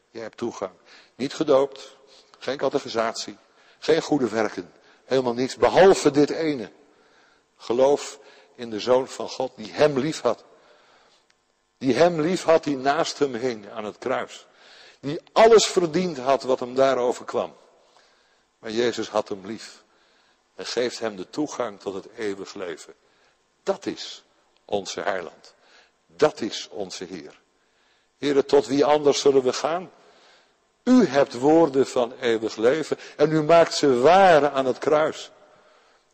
Je 0.10 0.20
hebt 0.20 0.38
toegang. 0.38 0.72
Niet 1.16 1.34
gedoopt, 1.34 1.98
geen 2.40 2.58
categorisatie, 2.58 3.38
geen 3.80 4.02
goede 4.02 4.30
werken. 4.30 4.74
Helemaal 5.06 5.34
niets, 5.34 5.56
behalve 5.56 6.12
dit 6.12 6.30
ene. 6.30 6.72
Geloof 7.58 8.20
in 8.56 8.70
de 8.70 8.80
Zoon 8.80 9.08
van 9.08 9.30
God 9.30 9.52
die 9.56 9.72
hem 9.72 10.00
lief 10.00 10.22
had. 10.22 10.44
Die 11.82 11.94
hem 11.94 12.22
lief 12.22 12.44
had, 12.44 12.64
die 12.64 12.78
naast 12.78 13.20
hem 13.20 13.36
hing 13.36 13.70
aan 13.70 13.86
het 13.86 13.98
kruis. 13.98 14.46
Die 15.00 15.20
alles 15.34 15.66
verdiend 15.66 16.18
had 16.18 16.44
wat 16.44 16.60
hem 16.60 16.76
daarover 16.76 17.26
kwam. 17.26 17.56
Maar 18.60 18.72
Jezus 18.72 19.10
had 19.10 19.30
hem 19.30 19.46
lief. 19.46 19.84
En 20.56 20.66
geeft 20.66 21.00
hem 21.00 21.16
de 21.16 21.30
toegang 21.30 21.80
tot 21.80 21.94
het 21.94 22.08
eeuwig 22.18 22.54
leven. 22.54 22.94
Dat 23.64 23.86
is 23.86 24.24
onze 24.66 25.02
heiland. 25.02 25.54
Dat 26.06 26.42
is 26.42 26.68
onze 26.72 27.04
Heer. 27.04 27.40
Heren, 28.18 28.46
tot 28.46 28.68
wie 28.68 28.86
anders 28.86 29.20
zullen 29.20 29.44
we 29.44 29.54
gaan? 29.54 29.92
U 30.84 31.06
hebt 31.06 31.34
woorden 31.34 31.88
van 31.88 32.14
eeuwig 32.20 32.56
leven 32.56 32.98
en 33.18 33.32
u 33.32 33.44
maakt 33.44 33.74
ze 33.74 34.00
waar 34.00 34.50
aan 34.50 34.66
het 34.66 34.78
kruis. 34.78 35.32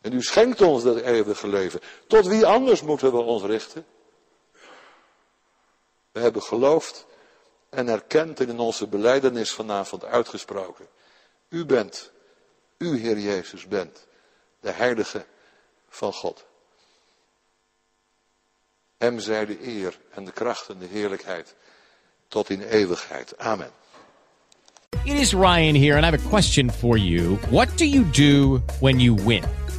En 0.00 0.12
u 0.12 0.22
schenkt 0.22 0.60
ons 0.60 0.82
dat 0.82 0.96
eeuwige 0.96 1.48
leven. 1.48 1.80
Tot 2.06 2.26
wie 2.26 2.46
anders 2.46 2.82
moeten 2.82 3.12
we 3.12 3.18
ons 3.18 3.42
richten? 3.42 3.86
We 6.18 6.24
hebben 6.24 6.42
geloofd 6.42 7.06
en 7.68 7.88
erkend 7.88 8.40
en 8.40 8.48
in 8.48 8.58
onze 8.58 8.86
beleidenis 8.86 9.52
vanavond 9.52 10.04
uitgesproken. 10.04 10.86
U 11.48 11.64
bent, 11.64 12.10
u 12.78 12.98
Heer 12.98 13.18
Jezus 13.18 13.66
bent, 13.66 14.06
de 14.60 14.70
heilige 14.70 15.24
van 15.88 16.12
God. 16.12 16.44
Hem 18.96 19.18
zij 19.18 19.46
de 19.46 19.66
eer 19.66 19.98
en 20.10 20.24
de 20.24 20.32
kracht 20.32 20.68
en 20.68 20.78
de 20.78 20.86
heerlijkheid 20.86 21.54
tot 22.28 22.50
in 22.50 22.62
eeuwigheid. 22.62 23.38
Amen. 23.38 23.70
It 25.04 25.18
is 25.18 25.32
Ryan 25.32 25.74
here 25.74 25.96
and 25.96 26.04
I 26.04 26.10
have 26.10 26.26
a 26.26 26.28
question 26.28 26.70
for 26.70 26.96
you. 26.96 27.38
What 27.50 27.78
do 27.78 27.84
you 27.84 28.10
do 28.10 28.62
when 28.80 29.00
you 29.00 29.24
win? 29.24 29.67